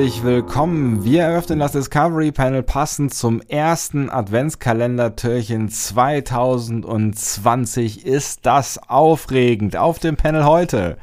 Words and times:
herzlich 0.00 0.24
willkommen. 0.24 1.04
Wir 1.04 1.24
eröffnen 1.24 1.58
das 1.58 1.72
Discovery 1.72 2.32
Panel 2.32 2.62
passend 2.62 3.12
zum 3.12 3.42
ersten 3.42 4.08
Adventskalender-Türchen 4.08 5.68
2020. 5.68 8.06
Ist 8.06 8.46
das 8.46 8.78
aufregend? 8.78 9.76
Auf 9.76 9.98
dem 9.98 10.16
Panel 10.16 10.46
heute 10.46 10.96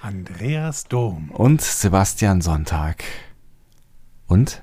Andreas 0.00 0.84
Dom 0.84 1.30
und 1.32 1.60
Sebastian 1.60 2.40
Sonntag. 2.40 3.04
Und 4.26 4.62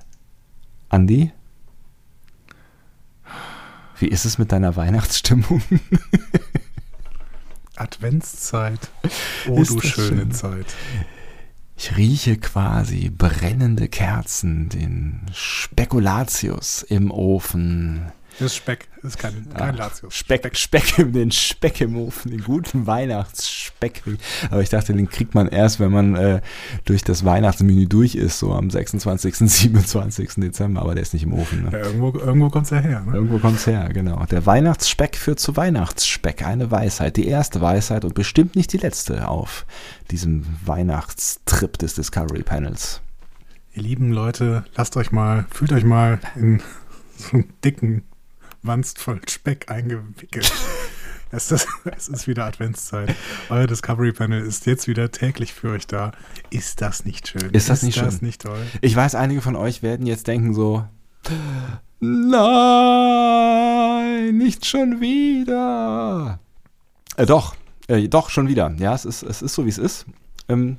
Andi? 0.89 1.31
Wie 3.99 4.07
ist 4.07 4.25
es 4.25 4.39
mit 4.39 4.51
deiner 4.51 4.75
Weihnachtsstimmung? 4.75 5.61
Adventszeit. 7.75 8.89
Oh, 9.47 9.61
Ist 9.61 9.71
du 9.71 9.81
schöne 9.81 10.21
schön. 10.21 10.31
Zeit. 10.31 10.65
Ich 11.79 11.95
rieche 11.95 12.37
quasi 12.37 13.11
brennende 13.11 13.87
Kerzen, 13.87 14.67
den 14.67 15.21
Spekulatius 15.31 16.81
im 16.81 17.11
Ofen. 17.11 18.11
Das 18.39 18.51
ist 18.51 18.55
Speck. 18.55 18.87
Das 19.01 19.13
ist 19.13 19.17
kein, 19.17 19.47
kein 19.55 19.75
Latius. 19.75 20.13
Speck, 20.13 20.55
Speck, 20.55 20.99
im, 20.99 21.11
den 21.11 21.31
Speck 21.31 21.81
im 21.81 21.97
Ofen, 21.97 22.29
den 22.29 22.43
guten 22.43 22.85
Weihnachtsspeck. 22.85 24.03
Aber 24.51 24.61
ich 24.61 24.69
dachte, 24.69 24.93
den 24.93 25.09
kriegt 25.09 25.33
man 25.33 25.47
erst, 25.47 25.79
wenn 25.79 25.91
man 25.91 26.15
äh, 26.15 26.41
durch 26.85 27.03
das 27.03 27.25
Weihnachtsmenü 27.25 27.87
durch 27.87 28.13
ist, 28.13 28.37
so 28.37 28.53
am 28.53 28.69
26., 28.69 29.35
27. 29.35 30.29
Dezember. 30.37 30.81
Aber 30.81 30.93
der 30.93 31.01
ist 31.01 31.13
nicht 31.13 31.23
im 31.23 31.33
Ofen. 31.33 31.63
Ne? 31.63 31.71
Ja, 31.71 31.79
irgendwo 31.79 32.13
irgendwo 32.17 32.49
kommt 32.49 32.65
es 32.65 32.71
ja 32.71 32.79
her. 32.79 33.01
Ne? 33.01 33.15
Irgendwo 33.15 33.39
kommt's 33.39 33.65
her, 33.65 33.89
genau. 33.91 34.23
Der 34.25 34.45
Weihnachtsspeck 34.45 35.15
führt 35.15 35.39
zu 35.39 35.57
Weihnachtsspeck. 35.57 36.45
Eine 36.45 36.69
Weisheit. 36.69 37.17
Die 37.17 37.27
erste 37.27 37.59
Weisheit 37.59 38.05
und 38.05 38.13
bestimmt 38.13 38.55
nicht 38.55 38.71
die 38.71 38.77
letzte 38.77 39.27
auf 39.27 39.65
diesem 40.11 40.45
Weihnachtstrip 40.63 41.79
des 41.79 41.95
Discovery 41.95 42.43
Panels. 42.43 43.01
Ihr 43.73 43.83
lieben 43.83 44.11
Leute, 44.11 44.65
lasst 44.75 44.97
euch 44.97 45.11
mal, 45.11 45.45
fühlt 45.51 45.71
euch 45.71 45.83
mal 45.83 46.19
in 46.35 46.61
so 47.15 47.37
einen 47.37 47.53
dicken 47.63 48.03
Wanst 48.67 48.99
voll 48.99 49.21
Speck 49.29 49.71
eingewickelt. 49.71 50.51
Es 51.29 51.51
ist, 51.51 51.67
es 51.83 52.07
ist 52.07 52.25
wieder 52.29 52.45
Adventszeit. 52.45 53.13
Euer 53.49 53.67
Discovery 53.67 54.13
Panel 54.13 54.41
ist 54.45 54.65
jetzt 54.65 54.87
wieder 54.87 55.11
täglich 55.11 55.51
für 55.51 55.71
euch 55.71 55.85
da. 55.85 56.13
Ist 56.51 56.79
das 56.79 57.03
nicht 57.03 57.27
schön? 57.27 57.49
Ist 57.51 57.69
das 57.69 57.83
nicht 57.83 58.01
das 58.01 58.19
schön? 58.19 58.25
nicht 58.25 58.43
toll? 58.43 58.65
Ich 58.79 58.95
weiß, 58.95 59.13
einige 59.13 59.41
von 59.41 59.57
euch 59.57 59.83
werden 59.83 60.05
jetzt 60.05 60.27
denken 60.27 60.53
so, 60.53 60.85
nein, 61.99 62.37
nicht 64.37 64.65
schon 64.65 65.01
wieder. 65.01 66.39
Äh, 67.17 67.25
doch, 67.25 67.57
äh, 67.89 68.07
doch, 68.07 68.29
schon 68.29 68.47
wieder. 68.47 68.73
Ja, 68.77 68.95
es 68.95 69.03
ist, 69.03 69.23
es 69.23 69.41
ist 69.41 69.53
so, 69.53 69.65
wie 69.65 69.69
es 69.69 69.77
ist. 69.77 70.05
Ähm, 70.47 70.77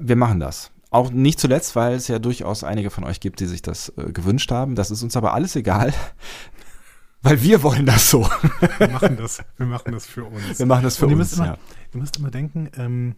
wir 0.00 0.16
machen 0.16 0.40
das. 0.40 0.70
Auch 0.88 1.10
nicht 1.10 1.38
zuletzt, 1.38 1.76
weil 1.76 1.94
es 1.94 2.08
ja 2.08 2.18
durchaus 2.18 2.64
einige 2.64 2.88
von 2.88 3.04
euch 3.04 3.20
gibt, 3.20 3.40
die 3.40 3.46
sich 3.46 3.60
das 3.60 3.92
äh, 3.98 4.12
gewünscht 4.12 4.50
haben. 4.50 4.76
Das 4.76 4.90
ist 4.90 5.02
uns 5.02 5.14
aber 5.14 5.34
alles 5.34 5.56
egal, 5.56 5.92
weil 7.26 7.42
wir 7.42 7.62
wollen 7.62 7.86
das 7.86 8.08
so. 8.08 8.28
Wir 8.78 8.88
machen 8.88 9.16
das, 9.16 9.42
wir 9.56 9.66
machen 9.66 9.92
das 9.92 10.06
für 10.06 10.24
uns. 10.24 10.58
Wir 10.58 10.66
machen 10.66 10.84
das 10.84 10.96
für 10.96 11.06
ihr 11.06 11.12
uns. 11.12 11.18
müsst 11.18 11.34
immer, 11.34 11.46
ja. 11.46 11.58
Ihr 11.92 12.00
müsst 12.00 12.16
immer 12.18 12.30
denken, 12.30 12.70
ähm, 12.76 13.16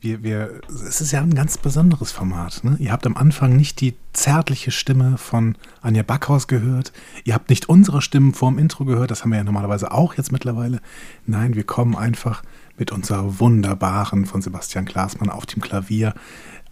wir, 0.00 0.22
wir, 0.22 0.60
es 0.68 1.00
ist 1.00 1.12
ja 1.12 1.20
ein 1.20 1.34
ganz 1.34 1.58
besonderes 1.58 2.12
Format. 2.12 2.64
Ne? 2.64 2.76
Ihr 2.78 2.92
habt 2.92 3.06
am 3.06 3.16
Anfang 3.16 3.56
nicht 3.56 3.80
die 3.80 3.96
zärtliche 4.12 4.70
Stimme 4.70 5.18
von 5.18 5.56
Anja 5.82 6.02
Backhaus 6.02 6.46
gehört. 6.46 6.92
Ihr 7.24 7.34
habt 7.34 7.50
nicht 7.50 7.68
unsere 7.68 8.00
Stimmen 8.00 8.32
vorm 8.32 8.58
Intro 8.58 8.84
gehört. 8.84 9.10
Das 9.10 9.22
haben 9.22 9.30
wir 9.30 9.38
ja 9.38 9.44
normalerweise 9.44 9.92
auch 9.92 10.14
jetzt 10.14 10.32
mittlerweile. 10.32 10.80
Nein, 11.26 11.54
wir 11.54 11.64
kommen 11.64 11.96
einfach 11.96 12.42
mit 12.78 12.92
unserer 12.92 13.40
wunderbaren 13.40 14.26
von 14.26 14.40
Sebastian 14.40 14.86
Klaasmann 14.86 15.28
auf 15.28 15.44
dem 15.44 15.60
Klavier 15.60 16.14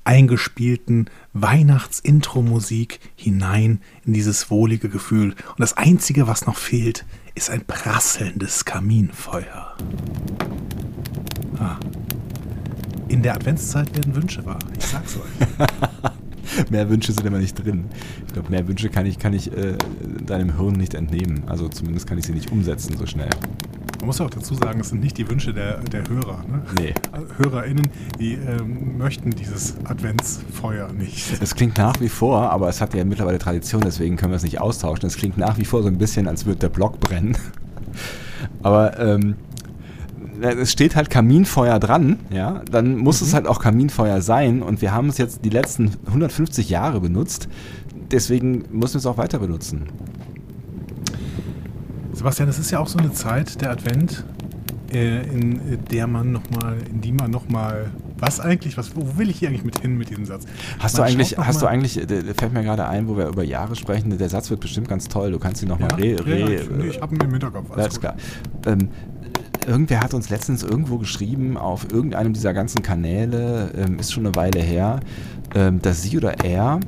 eingespielten 0.08 1.10
Weihnachts-Intro-Musik 1.34 2.98
hinein 3.14 3.82
in 4.06 4.14
dieses 4.14 4.50
wohlige 4.50 4.88
Gefühl. 4.88 5.32
Und 5.50 5.58
das 5.60 5.76
Einzige, 5.76 6.26
was 6.26 6.46
noch 6.46 6.56
fehlt, 6.56 7.04
ist 7.34 7.50
ein 7.50 7.66
prasselndes 7.66 8.64
Kaminfeuer. 8.64 9.76
Ah. 11.58 11.76
In 13.08 13.22
der 13.22 13.34
Adventszeit 13.34 13.94
werden 13.94 14.16
Wünsche 14.16 14.46
wahr. 14.46 14.58
Ich 14.78 14.86
sag's 14.86 15.16
euch. 15.16 16.70
Mehr 16.70 16.88
Wünsche 16.88 17.12
sind 17.12 17.26
immer 17.26 17.38
nicht 17.38 17.62
drin. 17.62 17.84
Ich 18.26 18.32
glaube, 18.32 18.50
mehr 18.50 18.66
Wünsche 18.66 18.88
kann 18.88 19.04
ich, 19.04 19.19
kann 19.19 19.34
ich 19.34 19.52
äh, 19.52 19.76
deinem 20.25 20.56
Hirn 20.56 20.72
nicht 20.72 20.94
entnehmen. 20.94 21.42
Also 21.46 21.69
zumindest 21.69 22.06
kann 22.06 22.16
ich 22.16 22.25
sie 22.25 22.32
nicht 22.32 22.50
umsetzen 22.50 22.96
so 22.96 23.06
schnell. 23.06 23.30
Man 24.00 24.06
muss 24.06 24.19
ja 24.19 24.26
auch 24.26 24.31
dazu 24.31 24.54
sagen, 24.54 24.81
es 24.81 24.91
sind 24.91 25.00
nicht 25.00 25.19
die 25.19 25.28
Wünsche 25.28 25.53
der, 25.53 25.78
der 25.78 26.09
Hörer. 26.09 26.44
Ne? 26.48 26.62
Nee. 26.78 26.94
Also 27.10 27.26
HörerInnen, 27.38 27.88
die 28.19 28.34
ähm, 28.34 28.97
möchten 28.97 29.31
dieses 29.31 29.75
Adventsfeuer 29.84 30.92
nicht. 30.92 31.42
Es 31.42 31.54
klingt 31.54 31.78
nach 31.78 32.00
wie 32.00 32.08
vor, 32.08 32.50
aber 32.50 32.69
es 32.69 32.81
hat 32.81 32.94
ja 32.94 33.04
mittlerweile 33.04 33.38
Tradition, 33.38 33.81
deswegen 33.81 34.16
können 34.16 34.32
wir 34.32 34.37
es 34.37 34.44
nicht 34.44 34.60
austauschen. 34.60 35.06
Es 35.06 35.16
klingt 35.16 35.37
nach 35.37 35.58
wie 35.58 35.64
vor 35.64 35.82
so 35.82 35.88
ein 35.88 35.98
bisschen, 35.98 36.28
als 36.28 36.47
würde 36.47 36.60
der 36.60 36.69
Block 36.69 37.00
brennen. 37.00 37.37
Aber 38.62 38.98
ähm, 38.98 39.34
es 40.41 40.72
steht 40.72 40.97
halt 40.97 41.10
Kaminfeuer 41.10 41.78
dran, 41.78 42.19
ja, 42.31 42.62
dann 42.70 42.97
muss 42.97 43.20
es 43.20 43.34
halt 43.34 43.47
auch 43.47 43.60
Kaminfeuer 43.60 44.20
sein 44.20 44.62
und 44.62 44.81
wir 44.82 44.92
haben 44.92 45.08
es 45.08 45.19
jetzt 45.19 45.44
die 45.44 45.50
letzten 45.50 45.92
150 46.06 46.69
Jahre 46.69 47.00
benutzt, 47.00 47.48
deswegen 48.10 48.64
müssen 48.70 48.94
wir 48.94 48.98
es 48.98 49.06
auch 49.06 49.19
weiter 49.19 49.38
benutzen. 49.38 49.88
Sebastian, 52.18 52.48
es 52.48 52.58
ist 52.58 52.72
ja 52.72 52.80
auch 52.80 52.88
so 52.88 52.98
eine 52.98 53.12
Zeit, 53.12 53.60
der 53.60 53.70
Advent, 53.70 54.24
äh, 54.92 55.22
in 55.28 55.78
der 55.88 56.08
man 56.08 56.32
nochmal, 56.32 56.78
in 56.90 57.00
die 57.00 57.12
man 57.12 57.30
nochmal, 57.30 57.92
was 58.18 58.40
eigentlich, 58.40 58.76
was, 58.76 58.96
wo 58.96 59.16
will 59.16 59.30
ich 59.30 59.38
hier 59.38 59.48
eigentlich 59.48 59.62
mit 59.62 59.78
hin 59.78 59.96
mit 59.96 60.10
diesem 60.10 60.24
Satz? 60.24 60.44
Hast 60.80 60.98
Man 60.98 61.06
du 61.06 61.12
eigentlich, 61.12 61.38
hast 61.38 61.62
du 61.62 61.66
eigentlich, 61.66 61.94
der, 61.94 62.24
der 62.24 62.34
fällt 62.34 62.52
mir 62.52 62.64
gerade 62.64 62.88
ein, 62.88 63.06
wo 63.06 63.16
wir 63.16 63.28
über 63.28 63.44
Jahre 63.44 63.76
sprechen, 63.76 64.18
der 64.18 64.28
Satz 64.28 64.50
wird 64.50 64.58
bestimmt 64.58 64.88
ganz 64.88 65.06
toll, 65.06 65.30
du 65.30 65.38
kannst 65.38 65.62
ihn 65.62 65.68
nochmal 65.68 65.90
Ja, 65.92 66.16
re, 66.16 66.38
ja, 66.40 66.46
re, 66.46 66.86
ich, 66.86 66.96
ich 66.96 67.00
habe 67.00 67.14
ihn 67.14 67.20
im 67.20 67.30
Hinterkopf. 67.30 67.70
alles 67.70 67.84
Alles 67.84 68.00
klar. 68.00 68.16
Ähm, 68.66 68.88
irgendwer 69.64 70.00
hat 70.00 70.12
uns 70.12 70.28
letztens 70.28 70.64
irgendwo 70.64 70.98
geschrieben, 70.98 71.56
auf 71.56 71.86
irgendeinem 71.92 72.32
dieser 72.32 72.52
ganzen 72.52 72.82
Kanäle, 72.82 73.70
ähm, 73.76 74.00
ist 74.00 74.12
schon 74.12 74.26
eine 74.26 74.34
Weile 74.34 74.58
her, 74.58 74.98
ähm, 75.54 75.80
dass 75.80 76.02
sie 76.02 76.16
oder 76.16 76.44
er 76.44 76.80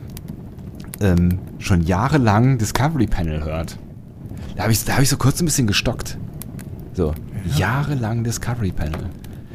ähm, 1.00 1.38
schon 1.60 1.82
jahrelang 1.82 2.58
Discovery 2.58 3.06
Panel 3.06 3.44
hört. 3.44 3.78
Da 4.60 4.64
habe 4.64 4.74
ich, 4.74 4.84
da 4.84 4.92
hab 4.96 5.00
ich 5.00 5.08
so 5.08 5.16
kurz 5.16 5.40
ein 5.40 5.46
bisschen 5.46 5.66
gestockt. 5.66 6.18
So, 6.92 7.14
Ja. 7.46 7.56
jahrelang 7.56 8.24
Discovery 8.24 8.72
Panel. 8.72 9.06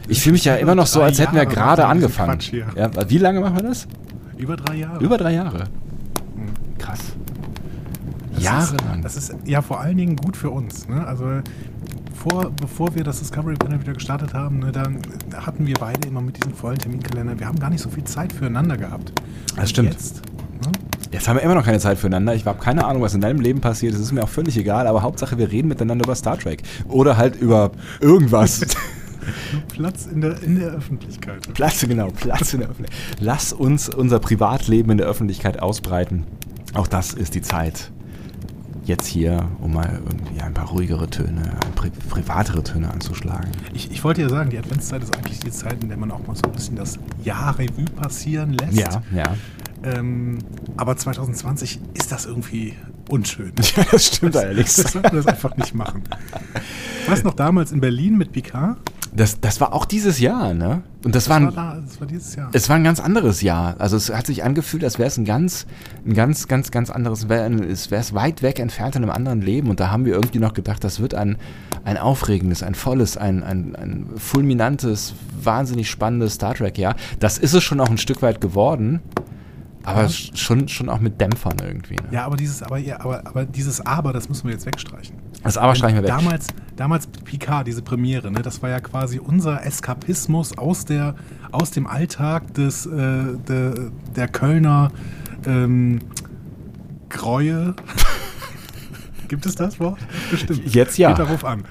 Ich 0.07 0.19
fühle 0.19 0.33
mich 0.33 0.45
ja 0.45 0.55
immer 0.55 0.73
noch 0.73 0.87
so, 0.87 1.03
als 1.03 1.19
hätten 1.19 1.35
wir 1.35 1.45
gerade 1.45 1.85
angefangen. 1.85 2.39
Ja, 2.75 2.89
wie 3.07 3.19
lange 3.19 3.39
machen 3.39 3.55
wir 3.57 3.61
das? 3.61 3.85
Über 4.35 4.55
drei 4.55 4.77
Jahre. 4.77 5.03
Über 5.03 5.19
drei 5.19 5.33
Jahre. 5.35 5.65
Mhm. 6.35 6.79
Krass. 6.79 6.97
Das 8.33 8.43
Jahrelang. 8.43 8.97
Ist, 8.97 9.03
das 9.05 9.15
ist 9.17 9.35
ja 9.45 9.61
vor 9.61 9.79
allen 9.79 9.95
Dingen 9.95 10.15
gut 10.15 10.35
für 10.35 10.49
uns. 10.49 10.87
Ne? 10.87 11.05
Also 11.05 11.25
vor, 12.15 12.49
bevor 12.59 12.95
wir 12.95 13.03
das 13.03 13.19
Discovery 13.19 13.57
Panel 13.57 13.79
wieder 13.79 13.93
gestartet 13.93 14.33
haben, 14.33 14.57
ne, 14.57 14.71
dann 14.71 14.97
hatten 15.35 15.67
wir 15.67 15.75
beide 15.79 16.07
immer 16.07 16.21
mit 16.21 16.37
diesen 16.37 16.55
vollen 16.55 16.79
Terminkalendern, 16.79 17.39
wir 17.39 17.45
haben 17.45 17.59
gar 17.59 17.69
nicht 17.69 17.81
so 17.83 17.89
viel 17.91 18.05
Zeit 18.05 18.33
füreinander 18.33 18.75
gehabt. 18.75 19.13
Das 19.49 19.65
Und 19.65 19.69
stimmt. 19.69 19.91
Jetzt? 19.91 20.23
Jetzt 21.11 21.29
haben 21.29 21.37
wir 21.37 21.43
immer 21.43 21.55
noch 21.55 21.63
keine 21.63 21.79
Zeit 21.79 21.97
füreinander. 21.97 22.35
Ich 22.35 22.45
habe 22.45 22.59
keine 22.59 22.85
Ahnung, 22.85 23.01
was 23.01 23.13
in 23.13 23.21
deinem 23.21 23.39
Leben 23.39 23.61
passiert. 23.61 23.93
Es 23.93 24.01
ist 24.01 24.11
mir 24.11 24.23
auch 24.23 24.29
völlig 24.29 24.57
egal, 24.57 24.85
aber 24.85 25.01
Hauptsache, 25.01 25.37
wir 25.37 25.49
reden 25.49 25.69
miteinander 25.69 26.03
über 26.05 26.15
Star 26.15 26.37
Trek. 26.37 26.61
Oder 26.89 27.15
halt 27.15 27.35
über 27.37 27.71
irgendwas. 28.01 28.65
Platz 29.69 30.05
in 30.05 30.21
der, 30.21 30.41
in 30.43 30.59
der 30.59 30.69
Öffentlichkeit. 30.71 31.53
Platz, 31.53 31.85
genau, 31.87 32.09
Platz 32.09 32.53
in 32.53 32.59
der 32.59 32.69
Öffentlichkeit. 32.69 33.17
Lass 33.19 33.53
uns 33.53 33.89
unser 33.89 34.19
Privatleben 34.19 34.91
in 34.91 34.97
der 34.97 35.07
Öffentlichkeit 35.07 35.61
ausbreiten. 35.61 36.25
Auch 36.73 36.87
das 36.87 37.13
ist 37.13 37.35
die 37.35 37.41
Zeit. 37.41 37.91
Jetzt 38.83 39.07
hier, 39.07 39.47
um 39.61 39.73
mal 39.73 39.99
irgendwie 40.05 40.41
ein 40.41 40.53
paar 40.53 40.67
ruhigere 40.67 41.09
Töne, 41.09 41.55
pri 41.73 41.89
privatere 42.09 42.61
Töne 42.61 42.91
anzuschlagen. 42.91 43.49
Ich, 43.73 43.89
ich 43.89 44.03
wollte 44.03 44.21
ja 44.21 44.29
sagen, 44.29 44.51
die 44.51 44.59
Adventszeit 44.59 45.01
ist 45.01 45.15
eigentlich 45.15 45.39
die 45.39 45.49
Zeit, 45.49 45.81
in 45.81 45.89
der 45.89 45.97
man 45.97 46.11
auch 46.11 46.27
mal 46.27 46.35
so 46.35 46.43
ein 46.43 46.51
bisschen 46.51 46.75
das 46.75 46.99
Jahr 47.23 47.57
Revue 47.57 47.85
passieren 47.95 48.53
lässt. 48.53 48.77
Ja, 48.77 49.01
ja. 49.15 49.35
Ähm, 49.83 50.39
aber 50.77 50.97
2020 50.97 51.79
ist 51.93 52.11
das 52.11 52.25
irgendwie 52.25 52.73
unschön. 53.09 53.53
Ja, 53.75 53.83
das 53.91 54.05
stimmt 54.05 54.35
allerdings. 54.37 54.75
Das 54.75 54.91
sollten 54.93 55.11
wir 55.11 55.21
das 55.21 55.27
einfach 55.27 55.55
nicht 55.57 55.73
machen. 55.73 56.03
Du 57.05 57.23
noch 57.23 57.33
damals 57.33 57.71
in 57.71 57.81
Berlin 57.81 58.17
mit 58.17 58.31
Picard? 58.31 58.77
Das, 59.15 59.39
das 59.39 59.61
war 59.61 59.71
auch 59.73 59.85
dieses 59.85 60.19
Jahr, 60.19 60.53
ne? 60.53 60.83
Und 61.05 61.15
das, 61.15 61.29
war 61.29 61.39
Das 61.39 61.49
ein, 61.49 61.55
war, 61.55 61.75
da, 61.75 61.81
das 61.81 62.01
war 62.01 62.07
dieses 62.07 62.35
Jahr. 62.35 62.49
Es 62.51 62.67
war 62.67 62.75
ein 62.75 62.83
ganz 62.83 62.99
anderes 62.99 63.41
Jahr. 63.41 63.75
Also 63.79 63.95
es 63.95 64.13
hat 64.13 64.27
sich 64.27 64.43
angefühlt, 64.43 64.83
als 64.83 64.99
wäre 64.99 65.07
es 65.07 65.17
ein 65.17 65.23
ganz, 65.23 65.65
ein 66.05 66.13
ganz, 66.13 66.49
ganz, 66.49 66.69
ganz 66.69 66.89
anderes, 66.89 67.23
es 67.23 67.91
wäre 67.91 68.01
es 68.01 68.13
weit 68.13 68.41
weg 68.41 68.59
entfernt 68.59 68.97
in 68.97 69.03
einem 69.03 69.11
anderen 69.11 69.41
Leben. 69.41 69.69
Und 69.69 69.79
da 69.79 69.89
haben 69.89 70.03
wir 70.03 70.13
irgendwie 70.13 70.39
noch 70.39 70.53
gedacht, 70.53 70.83
das 70.83 70.99
wird 70.99 71.13
ein, 71.13 71.37
ein 71.85 71.97
aufregendes, 71.97 72.61
ein 72.61 72.75
volles, 72.75 73.15
ein, 73.15 73.43
ein, 73.43 73.75
ein 73.77 74.07
fulminantes, 74.17 75.15
wahnsinnig 75.41 75.89
spannendes 75.89 76.33
Star 76.33 76.53
Trek-Jahr. 76.53 76.95
Das 77.19 77.37
ist 77.37 77.53
es 77.53 77.63
schon 77.63 77.79
auch 77.79 77.89
ein 77.89 77.97
Stück 77.97 78.21
weit 78.21 78.41
geworden. 78.41 78.99
Aber 79.85 80.03
Ja. 80.03 80.09
schon, 80.09 80.67
schon 80.67 80.89
auch 80.89 80.99
mit 80.99 81.19
Dämpfern 81.21 81.57
irgendwie. 81.63 81.95
Ne? 81.95 82.03
ja, 82.11 82.25
aber 82.25 82.35
dieses, 82.37 82.63
aber, 82.63 82.77
ja, 82.77 82.99
aber, 82.99 83.25
aber 83.25 83.45
dieses 83.45 83.85
Aber, 83.85 84.13
das 84.13 84.29
müssen 84.29 84.45
wir 84.45 84.53
jetzt 84.53 84.65
wegstreichen. 84.65 85.15
Das 85.43 85.57
Aber 85.57 85.75
streichen 85.75 85.97
wir 85.97 86.03
weg. 86.03 86.09
Damals, 86.09 86.47
damals 86.75 87.07
Picard, 87.07 87.67
diese 87.67 87.81
Premiere, 87.81 88.31
ne, 88.31 88.41
das 88.41 88.61
war 88.63 88.69
ja 88.69 88.79
quasi 88.79 89.19
unser 89.19 89.63
Eskapismus 89.65 90.57
aus, 90.57 90.85
der, 90.85 91.15
aus 91.51 91.71
dem 91.71 91.85
Alltag 91.87 92.53
des, 92.55 92.85
äh, 92.85 92.89
de, 93.47 93.91
der 94.15 94.27
Kölner 94.27 94.91
ähm, 95.45 95.99
Gräue. 97.09 97.75
Gibt 99.27 99.45
es 99.45 99.55
das 99.55 99.79
Wort? 99.79 99.99
Bestimmt. 100.31 100.73
Jetzt 100.73 100.97
ja. 100.97 101.09
Geht 101.09 101.19
darauf 101.19 101.45
an. 101.45 101.63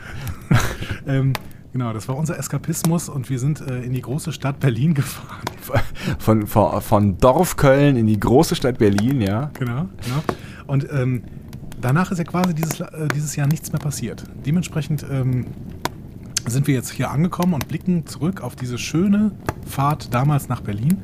ähm, 1.07 1.33
Genau, 1.75 1.93
das 1.93 2.07
war 2.07 2.17
unser 2.17 2.39
Eskapismus 2.39 3.09
und 3.09 3.29
wir 3.31 3.41
sind 3.41 3.61
äh, 3.61 3.83
in 3.83 3.93
die 3.93 4.01
große 4.01 4.31
Stadt 4.31 4.61
Berlin 4.61 4.95
gefahren. 4.95 5.43
Von, 6.21 6.47
von, 6.47 6.81
von 6.83 7.19
Dorf 7.19 7.57
Köln 7.57 7.97
in 7.97 8.07
die 8.07 8.21
große 8.21 8.55
Stadt 8.55 8.79
Berlin, 8.79 9.21
ja. 9.21 9.51
Genau, 9.55 9.89
genau. 10.05 10.23
Und 10.67 10.87
ähm, 10.93 11.25
danach 11.81 12.13
ist 12.13 12.19
ja 12.19 12.25
quasi 12.25 12.55
dieses, 12.55 12.79
äh, 12.79 13.09
dieses 13.13 13.35
Jahr 13.35 13.49
nichts 13.49 13.73
mehr 13.73 13.81
passiert. 13.81 14.25
Dementsprechend 14.47 15.05
ähm, 15.11 15.47
sind 16.47 16.69
wir 16.69 16.75
jetzt 16.75 16.91
hier 16.91 17.11
angekommen 17.11 17.55
und 17.55 17.67
blicken 17.67 18.07
zurück 18.07 18.43
auf 18.43 18.55
diese 18.55 18.79
schöne 18.79 19.33
Fahrt 19.67 20.15
damals 20.15 20.49
nach 20.49 20.61
Berlin. 20.61 20.99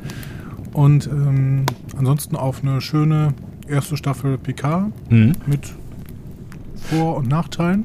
Und 0.72 1.06
ähm, 1.08 1.64
ansonsten 1.96 2.36
auf 2.36 2.62
eine 2.62 2.80
schöne 2.80 3.34
erste 3.66 3.96
Staffel 3.96 4.38
PK 4.38 4.92
mhm. 5.08 5.32
mit 5.46 5.74
Vor- 6.90 7.16
und 7.16 7.28
Nachteilen. 7.28 7.84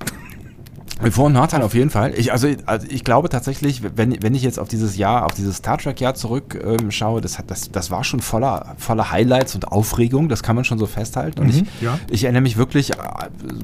Vor- 1.12 1.26
und 1.26 1.34
Nachteilen 1.34 1.64
auf 1.66 1.74
jeden 1.74 1.90
Fall. 1.90 2.14
Ich, 2.16 2.32
also, 2.32 2.48
also 2.66 2.88
ich 2.90 3.04
glaube 3.04 3.28
tatsächlich, 3.28 3.82
wenn, 3.96 4.22
wenn 4.24 4.34
ich 4.34 4.44
jetzt 4.44 4.58
auf 4.58 4.70
dieses 4.70 4.96
Jahr, 4.96 5.26
auf 5.26 5.34
dieses 5.34 5.58
Star 5.58 5.78
Trek-Jahr 5.78 6.16
zurückschaue, 6.16 7.18
ähm, 7.18 7.22
das, 7.22 7.38
das, 7.46 7.70
das 7.70 7.92
war 7.92 8.06
schon 8.06 8.22
voller, 8.22 8.76
voller 8.78 9.12
Highlights 9.12 9.56
und 9.56 9.68
Aufregung, 9.68 10.30
das 10.30 10.42
kann 10.42 10.56
man 10.56 10.64
schon 10.64 10.80
so 10.80 10.86
festhalten. 10.86 11.42
Und 11.42 11.48
mhm, 11.48 11.68
ich, 11.80 11.82
ja. 11.82 12.00
ich 12.10 12.24
erinnere 12.24 12.44
mich 12.44 12.56
wirklich 12.56 12.92
äh, 12.92 12.96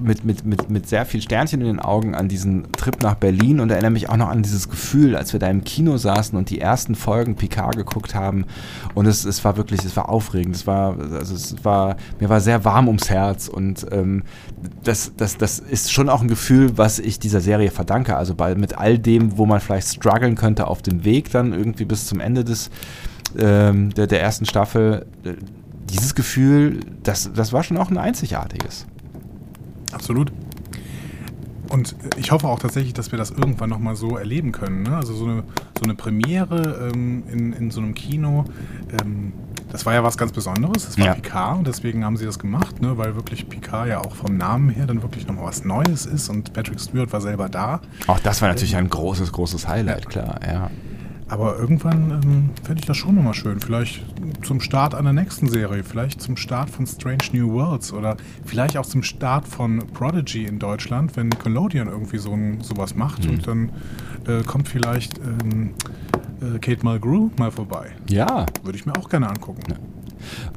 mit, 0.01 0.25
mit, 0.25 0.45
mit, 0.45 0.69
mit 0.69 0.89
sehr 0.89 1.05
viel 1.05 1.21
Sternchen 1.21 1.61
in 1.61 1.67
den 1.67 1.79
Augen 1.79 2.15
an 2.15 2.27
diesen 2.27 2.69
Trip 2.73 3.01
nach 3.01 3.15
Berlin 3.15 3.61
und 3.61 3.69
erinnere 3.69 3.91
mich 3.91 4.09
auch 4.09 4.17
noch 4.17 4.29
an 4.29 4.43
dieses 4.43 4.69
Gefühl, 4.69 5.15
als 5.15 5.31
wir 5.31 5.39
da 5.39 5.47
im 5.47 5.63
Kino 5.63 5.95
saßen 5.95 6.37
und 6.37 6.49
die 6.49 6.59
ersten 6.59 6.95
Folgen 6.95 7.35
Picard 7.35 7.77
geguckt 7.77 8.13
haben. 8.13 8.45
Und 8.93 9.05
es, 9.05 9.23
es 9.23 9.43
war 9.45 9.55
wirklich, 9.55 9.85
es 9.85 9.95
war 9.95 10.09
aufregend. 10.09 10.55
Es 10.55 10.67
war, 10.67 10.97
also 10.99 11.33
es 11.33 11.55
war, 11.63 11.95
mir 12.19 12.27
war 12.27 12.41
sehr 12.41 12.65
warm 12.65 12.87
ums 12.87 13.09
Herz 13.09 13.47
und 13.47 13.87
ähm, 13.91 14.23
das, 14.83 15.13
das, 15.15 15.37
das 15.37 15.59
ist 15.59 15.93
schon 15.93 16.09
auch 16.09 16.21
ein 16.21 16.27
Gefühl, 16.27 16.77
was 16.77 16.99
ich 16.99 17.20
dieser 17.23 17.41
Serie 17.41 17.71
verdanke. 17.71 18.15
Also 18.15 18.35
bei, 18.35 18.55
mit 18.55 18.77
all 18.77 18.97
dem, 18.99 19.37
wo 19.37 19.45
man 19.45 19.59
vielleicht 19.59 19.87
strugglen 19.87 20.35
könnte 20.35 20.67
auf 20.67 20.81
dem 20.81 21.03
Weg 21.03 21.31
dann 21.31 21.53
irgendwie 21.53 21.85
bis 21.85 22.05
zum 22.05 22.19
Ende 22.19 22.43
des, 22.43 22.69
ähm, 23.37 23.93
der, 23.93 24.07
der 24.07 24.21
ersten 24.21 24.45
Staffel, 24.45 25.05
äh, 25.23 25.33
dieses 25.89 26.15
Gefühl, 26.15 26.79
das, 27.03 27.31
das 27.33 27.53
war 27.53 27.63
schon 27.63 27.77
auch 27.77 27.89
ein 27.89 27.97
einzigartiges. 27.97 28.85
Absolut. 29.91 30.31
Und 31.69 31.95
ich 32.17 32.31
hoffe 32.31 32.47
auch 32.47 32.59
tatsächlich, 32.59 32.93
dass 32.93 33.11
wir 33.11 33.17
das 33.17 33.31
irgendwann 33.31 33.69
nochmal 33.69 33.95
so 33.95 34.17
erleben 34.17 34.51
können. 34.51 34.83
Ne? 34.83 34.95
Also 34.95 35.13
so 35.13 35.25
eine, 35.25 35.43
so 35.77 35.83
eine 35.83 35.95
Premiere 35.95 36.91
ähm, 36.93 37.23
in, 37.31 37.53
in 37.53 37.71
so 37.71 37.79
einem 37.79 37.93
Kino. 37.93 38.43
Ähm, 39.01 39.31
das 39.71 39.85
war 39.85 39.93
ja 39.93 40.03
was 40.03 40.17
ganz 40.17 40.31
Besonderes. 40.31 40.85
Das 40.85 40.97
war 40.97 41.05
ja. 41.05 41.13
Picard 41.13 41.59
und 41.59 41.67
deswegen 41.67 42.03
haben 42.03 42.17
sie 42.17 42.25
das 42.25 42.39
gemacht, 42.39 42.81
ne? 42.81 42.97
weil 42.97 43.15
wirklich 43.15 43.47
Picard 43.47 43.87
ja 43.87 43.99
auch 43.99 44.15
vom 44.15 44.37
Namen 44.37 44.69
her 44.69 44.85
dann 44.85 45.01
wirklich 45.01 45.27
nochmal 45.27 45.45
was 45.45 45.63
Neues 45.63 46.05
ist 46.05 46.29
und 46.29 46.53
Patrick 46.53 46.79
Stewart 46.79 47.11
war 47.13 47.21
selber 47.21 47.49
da. 47.49 47.81
Auch 48.07 48.19
das 48.19 48.41
war 48.41 48.49
natürlich 48.49 48.75
ein 48.75 48.89
großes, 48.89 49.31
großes 49.31 49.67
Highlight, 49.67 50.03
ja. 50.03 50.09
klar, 50.09 50.39
ja. 50.45 50.71
Aber 51.31 51.57
irgendwann 51.57 52.11
ähm, 52.11 52.49
fände 52.61 52.81
ich 52.81 52.87
das 52.87 52.97
schon 52.97 53.15
nochmal 53.15 53.33
schön. 53.33 53.61
Vielleicht 53.61 54.03
zum 54.43 54.59
Start 54.59 54.93
einer 54.93 55.13
nächsten 55.13 55.47
Serie, 55.47 55.81
vielleicht 55.81 56.21
zum 56.21 56.35
Start 56.35 56.69
von 56.69 56.85
Strange 56.85 57.23
New 57.31 57.53
Worlds 57.53 57.93
oder 57.93 58.17
vielleicht 58.45 58.77
auch 58.77 58.85
zum 58.85 59.01
Start 59.01 59.47
von 59.47 59.79
Prodigy 59.93 60.43
in 60.43 60.59
Deutschland, 60.59 61.15
wenn 61.15 61.29
Nickelodeon 61.29 61.87
irgendwie 61.87 62.17
so 62.17 62.33
ein, 62.33 62.59
sowas 62.59 62.95
macht 62.95 63.23
mhm. 63.23 63.29
und 63.29 63.47
dann 63.47 63.69
äh, 64.27 64.43
kommt 64.43 64.67
vielleicht 64.67 65.19
ähm, 65.19 65.73
äh, 66.41 66.59
Kate 66.59 66.83
Mulgrew 66.83 67.29
mal 67.37 67.51
vorbei. 67.51 67.91
Ja. 68.09 68.45
Würde 68.63 68.77
ich 68.77 68.85
mir 68.85 68.95
auch 68.95 69.09
gerne 69.09 69.29
angucken. 69.29 69.61
Ja. 69.69 69.75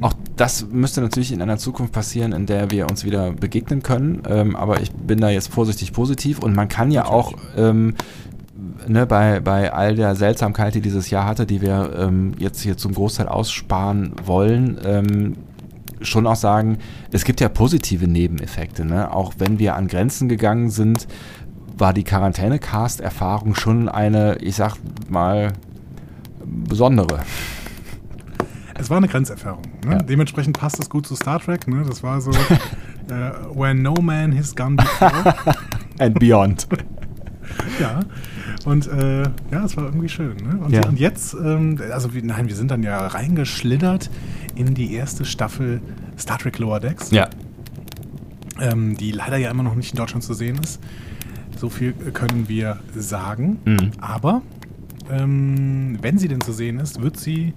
Auch 0.00 0.12
das 0.36 0.66
müsste 0.70 1.00
natürlich 1.00 1.32
in 1.32 1.40
einer 1.40 1.58
Zukunft 1.58 1.92
passieren, 1.92 2.32
in 2.32 2.46
der 2.46 2.70
wir 2.70 2.88
uns 2.88 3.04
wieder 3.04 3.32
begegnen 3.32 3.82
können. 3.82 4.22
Ähm, 4.28 4.56
aber 4.56 4.80
ich 4.80 4.92
bin 4.92 5.20
da 5.20 5.30
jetzt 5.30 5.48
vorsichtig 5.48 5.92
positiv 5.92 6.38
und 6.38 6.54
man 6.54 6.68
kann 6.68 6.90
ja 6.90 7.04
natürlich. 7.04 7.26
auch 7.26 7.34
ähm, 7.56 7.94
ne, 8.86 9.06
bei, 9.06 9.40
bei 9.40 9.72
all 9.72 9.94
der 9.94 10.14
Seltsamkeit, 10.16 10.74
die 10.74 10.80
dieses 10.80 11.10
Jahr 11.10 11.26
hatte, 11.26 11.46
die 11.46 11.60
wir 11.60 11.94
ähm, 11.98 12.32
jetzt 12.38 12.60
hier 12.62 12.76
zum 12.76 12.94
Großteil 12.94 13.28
aussparen 13.28 14.12
wollen, 14.24 14.78
ähm, 14.84 15.36
schon 16.00 16.26
auch 16.26 16.36
sagen, 16.36 16.78
es 17.12 17.24
gibt 17.24 17.40
ja 17.40 17.48
positive 17.48 18.06
Nebeneffekte. 18.06 18.84
Ne? 18.84 19.12
Auch 19.12 19.34
wenn 19.38 19.58
wir 19.58 19.74
an 19.74 19.88
Grenzen 19.88 20.28
gegangen 20.28 20.70
sind, 20.70 21.06
war 21.76 21.92
die 21.92 22.04
Quarantäne-Cast-Erfahrung 22.04 23.54
schon 23.54 23.88
eine, 23.88 24.36
ich 24.38 24.56
sag 24.56 24.76
mal, 25.08 25.52
besondere. 26.46 27.20
Es 28.76 28.90
war 28.90 28.96
eine 28.96 29.08
Grenzerfahrung. 29.08 29.62
Ne? 29.86 29.92
Ja. 29.92 29.98
Dementsprechend 29.98 30.58
passt 30.58 30.78
es 30.80 30.90
gut 30.90 31.06
zu 31.06 31.14
Star 31.14 31.40
Trek. 31.40 31.68
Ne? 31.68 31.84
Das 31.86 32.02
war 32.02 32.20
so, 32.20 32.30
uh, 32.30 32.34
where 33.54 33.74
no 33.74 33.94
man 33.94 34.36
has 34.36 34.54
gone 34.54 34.76
before. 34.76 35.34
And 35.98 36.18
beyond. 36.18 36.66
ja. 37.80 38.00
Und 38.64 38.86
äh, 38.88 39.22
ja, 39.22 39.64
es 39.64 39.76
war 39.76 39.84
irgendwie 39.84 40.08
schön. 40.08 40.36
Ne? 40.36 40.58
Und, 40.58 40.72
ja. 40.72 40.86
und 40.86 40.98
jetzt, 40.98 41.34
ähm, 41.34 41.78
also 41.92 42.08
nein, 42.22 42.48
wir 42.48 42.56
sind 42.56 42.70
dann 42.70 42.82
ja 42.82 43.06
reingeschlittert 43.06 44.10
in 44.56 44.74
die 44.74 44.94
erste 44.94 45.24
Staffel 45.24 45.80
Star 46.18 46.38
Trek 46.38 46.58
Lower 46.58 46.80
Decks. 46.80 47.10
Ja. 47.10 47.28
Ähm, 48.60 48.96
die 48.96 49.12
leider 49.12 49.36
ja 49.36 49.50
immer 49.50 49.62
noch 49.62 49.74
nicht 49.74 49.92
in 49.92 49.98
Deutschland 49.98 50.24
zu 50.24 50.34
sehen 50.34 50.58
ist. 50.62 50.80
So 51.56 51.68
viel 51.68 51.92
können 51.92 52.48
wir 52.48 52.78
sagen. 52.96 53.58
Mhm. 53.64 53.92
Aber 54.00 54.42
ähm, 55.10 55.98
wenn 56.00 56.18
sie 56.18 56.28
denn 56.28 56.40
zu 56.40 56.52
sehen 56.52 56.80
ist, 56.80 57.02
wird 57.02 57.18
sie 57.18 57.54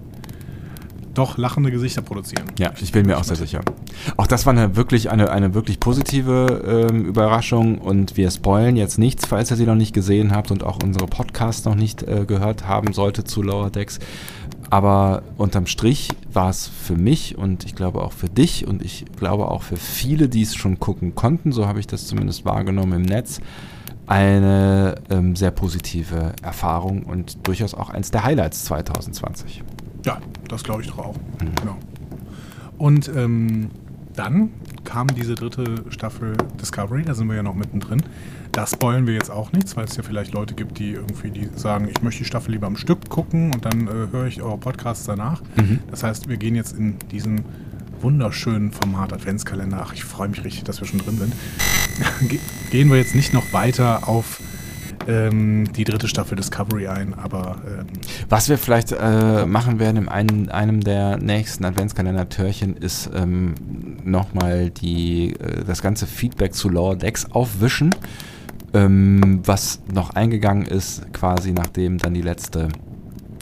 doch 1.18 1.36
lachende 1.36 1.72
Gesichter 1.72 2.00
produzieren. 2.00 2.44
Ja, 2.58 2.72
ich 2.80 2.92
bin 2.92 3.06
mir 3.06 3.18
auch 3.18 3.24
sehr 3.24 3.36
sicher. 3.36 3.60
Auch 4.16 4.28
das 4.28 4.46
war 4.46 4.52
eine 4.52 4.76
wirklich, 4.76 5.10
eine, 5.10 5.30
eine 5.30 5.52
wirklich 5.52 5.80
positive 5.80 6.86
ähm, 6.90 7.04
Überraschung 7.04 7.78
und 7.78 8.16
wir 8.16 8.30
spoilen 8.30 8.76
jetzt 8.76 8.98
nichts, 8.98 9.26
falls 9.26 9.50
ihr 9.50 9.56
sie 9.56 9.66
noch 9.66 9.74
nicht 9.74 9.92
gesehen 9.92 10.32
habt 10.32 10.52
und 10.52 10.62
auch 10.62 10.78
unsere 10.82 11.06
Podcasts 11.06 11.64
noch 11.64 11.74
nicht 11.74 12.04
äh, 12.04 12.24
gehört 12.24 12.68
haben 12.68 12.92
sollte 12.92 13.24
zu 13.24 13.42
Lower 13.42 13.70
Decks. 13.70 13.98
Aber 14.70 15.22
unterm 15.38 15.66
Strich 15.66 16.10
war 16.32 16.50
es 16.50 16.68
für 16.68 16.94
mich 16.94 17.36
und 17.36 17.64
ich 17.64 17.74
glaube 17.74 18.02
auch 18.02 18.12
für 18.12 18.28
dich 18.28 18.66
und 18.66 18.82
ich 18.82 19.06
glaube 19.18 19.48
auch 19.50 19.62
für 19.62 19.76
viele, 19.76 20.28
die 20.28 20.42
es 20.42 20.54
schon 20.54 20.78
gucken 20.78 21.14
konnten, 21.14 21.52
so 21.52 21.66
habe 21.66 21.80
ich 21.80 21.86
das 21.86 22.06
zumindest 22.06 22.44
wahrgenommen 22.44 22.92
im 22.92 23.02
Netz, 23.02 23.40
eine 24.08 24.94
ähm, 25.10 25.36
sehr 25.36 25.50
positive 25.50 26.32
Erfahrung 26.42 27.02
und 27.02 27.46
durchaus 27.46 27.74
auch 27.74 27.90
eins 27.90 28.10
der 28.10 28.24
Highlights 28.24 28.64
2020. 28.64 29.62
Ja, 30.04 30.18
das 30.48 30.64
glaube 30.64 30.82
ich 30.82 30.88
doch 30.88 30.98
auch. 30.98 31.14
Mhm. 31.14 31.54
Genau. 31.60 31.76
Und 32.78 33.08
ähm, 33.14 33.70
dann 34.14 34.50
kam 34.84 35.06
diese 35.08 35.34
dritte 35.34 35.84
Staffel 35.90 36.36
Discovery, 36.60 37.02
da 37.02 37.14
sind 37.14 37.28
wir 37.28 37.36
ja 37.36 37.42
noch 37.42 37.54
mittendrin. 37.54 38.02
Da 38.52 38.66
spoilen 38.66 39.06
wir 39.06 39.14
jetzt 39.14 39.30
auch 39.30 39.52
nichts, 39.52 39.76
weil 39.76 39.84
es 39.84 39.96
ja 39.96 40.02
vielleicht 40.02 40.32
Leute 40.32 40.54
gibt, 40.54 40.78
die 40.78 40.92
irgendwie 40.92 41.30
die 41.30 41.50
sagen, 41.54 41.88
ich 41.88 42.02
möchte 42.02 42.20
die 42.20 42.24
Staffel 42.24 42.52
lieber 42.52 42.66
am 42.66 42.76
Stück 42.76 43.08
gucken 43.10 43.52
und 43.52 43.64
dann 43.64 43.86
äh, 43.86 44.10
höre 44.10 44.26
ich 44.26 44.40
eure 44.40 44.56
Podcasts 44.56 45.04
danach. 45.04 45.42
Mhm. 45.56 45.80
Das 45.90 46.02
heißt, 46.02 46.28
wir 46.28 46.38
gehen 46.38 46.54
jetzt 46.54 46.76
in 46.76 46.98
diesen 47.10 47.44
wunderschönen 48.02 48.72
Format 48.72 49.12
Adventskalender. 49.12 49.80
Ach, 49.82 49.92
ich 49.92 50.04
freue 50.04 50.28
mich 50.28 50.44
richtig, 50.44 50.64
dass 50.64 50.80
wir 50.80 50.86
schon 50.86 51.00
drin 51.00 51.18
sind. 51.18 51.34
gehen 52.70 52.90
wir 52.90 52.96
jetzt 52.96 53.14
nicht 53.14 53.32
noch 53.32 53.52
weiter 53.52 54.08
auf 54.08 54.40
ähm, 55.08 55.72
die 55.72 55.84
dritte 55.84 56.06
Staffel 56.06 56.36
Discovery 56.36 56.86
ein, 56.86 57.14
aber. 57.14 57.56
Ähm 57.66 57.86
Was 58.28 58.48
wir 58.48 58.58
vielleicht 58.58 58.92
äh, 58.92 59.46
machen 59.46 59.78
werden 59.78 59.96
in 59.96 60.08
einem, 60.08 60.48
einem 60.50 60.80
der 60.80 61.16
nächsten 61.16 61.64
Adventskalender-Türchen 61.64 62.76
ist 62.76 63.10
ähm, 63.14 63.54
nochmal 64.04 64.70
äh, 64.82 65.34
das 65.66 65.82
ganze 65.82 66.06
Feedback 66.06 66.54
zu 66.54 66.68
Lower 66.68 66.96
Decks 66.96 67.30
aufwischen. 67.30 67.94
Ähm, 68.74 69.40
was 69.44 69.80
noch 69.92 70.10
eingegangen 70.10 70.66
ist, 70.66 71.10
quasi 71.14 71.52
nachdem 71.52 71.96
dann 71.96 72.12
die 72.12 72.20
letzte 72.20 72.68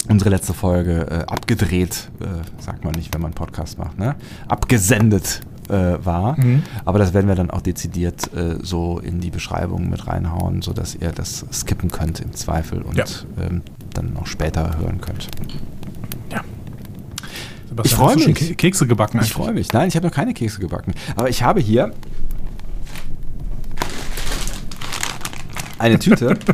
unsere 0.09 0.31
letzte 0.31 0.55
Folge 0.55 1.07
äh, 1.11 1.33
abgedreht, 1.33 2.11
äh, 2.21 2.63
sagt 2.63 2.85
man 2.85 2.95
nicht, 2.95 3.13
wenn 3.15 3.21
man 3.21 3.33
einen 3.33 3.35
Podcast 3.35 3.79
macht, 3.79 3.99
ne? 3.99 4.17
abgesendet 4.49 5.41
äh, 5.69 6.05
war. 6.05 6.39
Mhm. 6.39 6.63
Aber 6.85 6.99
das 6.99 7.15
werden 7.15 7.29
wir 7.29 7.35
dann 7.35 7.51
auch 7.51 7.61
dezidiert 7.61 8.33
äh, 8.35 8.59
so 8.63 8.99
in 8.99 9.21
die 9.21 9.31
Beschreibung 9.31 9.89
mit 9.89 10.07
reinhauen, 10.07 10.63
sodass 10.63 10.95
ihr 10.95 11.13
das 11.13 11.45
skippen 11.53 11.91
könnt 11.91 12.21
im 12.21 12.33
Zweifel 12.33 12.83
und 12.83 12.97
ja. 12.97 13.05
ähm, 13.41 13.63
dann 13.95 14.13
noch 14.13 14.27
später 14.27 14.79
hören 14.79 15.01
könnt. 15.01 15.29
Ja. 16.31 16.43
Sebastian, 17.69 17.85
ich 17.85 17.95
freue 17.95 18.29
mich. 18.29 18.57
Kekse 18.57 18.87
gebacken. 18.87 19.21
Ich 19.23 19.33
freue 19.33 19.53
mich. 19.53 19.73
Nein, 19.73 19.89
ich 19.89 19.97
habe 19.97 20.07
noch 20.07 20.15
keine 20.15 20.35
Kekse 20.35 20.61
gebacken. 20.61 20.95
Aber 21.17 21.29
ich 21.29 21.43
habe 21.43 21.61
hier 21.61 21.91
eine 25.79 25.99
Tüte. 25.99 26.39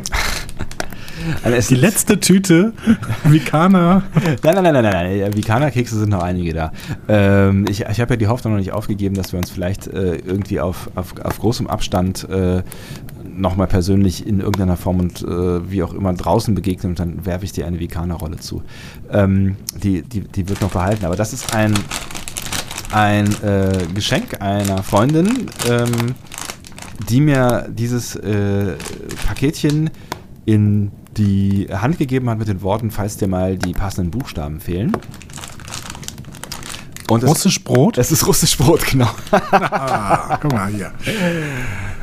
Die 1.69 1.75
letzte 1.75 2.19
Tüte 2.19 2.73
Vikana. 3.23 4.03
Nein, 4.43 4.55
nein, 4.55 4.63
nein, 4.63 4.73
nein, 4.73 4.83
nein. 4.83 5.35
Vikana-Kekse 5.35 5.99
sind 5.99 6.09
noch 6.09 6.23
einige 6.23 6.53
da. 6.53 6.71
Ähm, 7.07 7.65
ich 7.69 7.81
ich 7.81 8.01
habe 8.01 8.13
ja 8.13 8.17
die 8.17 8.27
Hoffnung 8.27 8.53
noch 8.53 8.59
nicht 8.59 8.73
aufgegeben, 8.73 9.15
dass 9.15 9.31
wir 9.31 9.39
uns 9.39 9.49
vielleicht 9.49 9.87
äh, 9.87 10.15
irgendwie 10.15 10.59
auf, 10.59 10.89
auf, 10.95 11.13
auf 11.23 11.39
großem 11.39 11.67
Abstand 11.67 12.27
äh, 12.29 12.63
nochmal 13.35 13.67
persönlich 13.67 14.25
in 14.27 14.39
irgendeiner 14.39 14.77
Form 14.77 14.99
und 14.99 15.21
äh, 15.21 15.71
wie 15.71 15.83
auch 15.83 15.93
immer 15.93 16.13
draußen 16.13 16.53
begegnen 16.55 16.91
und 16.91 16.99
dann 16.99 17.25
werfe 17.25 17.45
ich 17.45 17.51
dir 17.51 17.65
eine 17.65 17.79
Vikana-Rolle 17.79 18.37
zu. 18.37 18.63
Ähm, 19.11 19.57
die, 19.81 20.01
die, 20.03 20.21
die 20.21 20.49
wird 20.49 20.61
noch 20.61 20.71
behalten. 20.71 21.05
Aber 21.05 21.15
das 21.15 21.33
ist 21.33 21.55
ein, 21.55 21.73
ein 22.91 23.27
äh, 23.43 23.77
Geschenk 23.93 24.41
einer 24.41 24.83
Freundin, 24.83 25.49
ähm, 25.69 26.15
die 27.09 27.21
mir 27.21 27.67
dieses 27.69 28.15
äh, 28.15 28.73
Paketchen 29.27 29.89
in 30.45 30.91
die 31.17 31.67
Hand 31.71 31.97
gegeben 31.97 32.29
hat 32.29 32.39
mit 32.39 32.47
den 32.47 32.61
Worten, 32.61 32.91
falls 32.91 33.17
dir 33.17 33.27
mal 33.27 33.57
die 33.57 33.73
passenden 33.73 34.11
Buchstaben 34.11 34.59
fehlen. 34.59 34.93
Und 37.09 37.23
Russisch 37.23 37.63
Brot? 37.63 37.97
Es 37.97 38.11
ist 38.11 38.25
Russisch 38.25 38.57
Brot, 38.57 38.85
genau. 38.85 39.09
ah, 39.31 40.37
guck 40.41 40.53
mal 40.53 40.71
hier. 40.71 40.91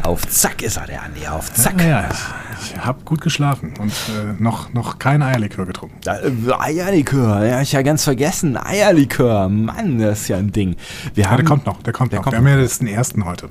Auf 0.02 0.26
Zack 0.28 0.62
ist 0.62 0.76
er, 0.76 0.86
der 0.86 1.02
Andi, 1.02 1.26
auf 1.26 1.52
Zack. 1.52 1.80
Ja, 1.80 1.88
ja, 1.88 2.08
ich, 2.10 2.74
ich 2.74 2.84
habe 2.84 3.02
gut 3.04 3.20
geschlafen 3.20 3.74
und 3.78 3.90
äh, 3.90 4.40
noch, 4.40 4.72
noch 4.72 4.98
kein 4.98 5.22
Eierlikör 5.22 5.66
getrunken. 5.66 5.98
Äh, 6.06 6.52
Eierlikör, 6.58 7.44
ja, 7.44 7.60
ich 7.60 7.72
ja 7.72 7.82
ganz 7.82 8.04
vergessen. 8.04 8.56
Eierlikör, 8.56 9.48
Mann, 9.48 9.98
das 9.98 10.22
ist 10.22 10.28
ja 10.28 10.36
ein 10.36 10.52
Ding. 10.52 10.76
Wir 11.14 11.24
ja, 11.24 11.30
haben, 11.30 11.36
der 11.38 11.46
kommt 11.46 11.66
noch, 11.66 11.82
der 11.82 11.92
kommt 11.92 12.12
der 12.12 12.20
noch. 12.20 12.24
Kommt 12.24 12.34
wir 12.34 12.52
haben 12.52 12.60
ja 12.60 12.66
den 12.66 12.86
ersten 12.86 13.24
heute. 13.24 13.48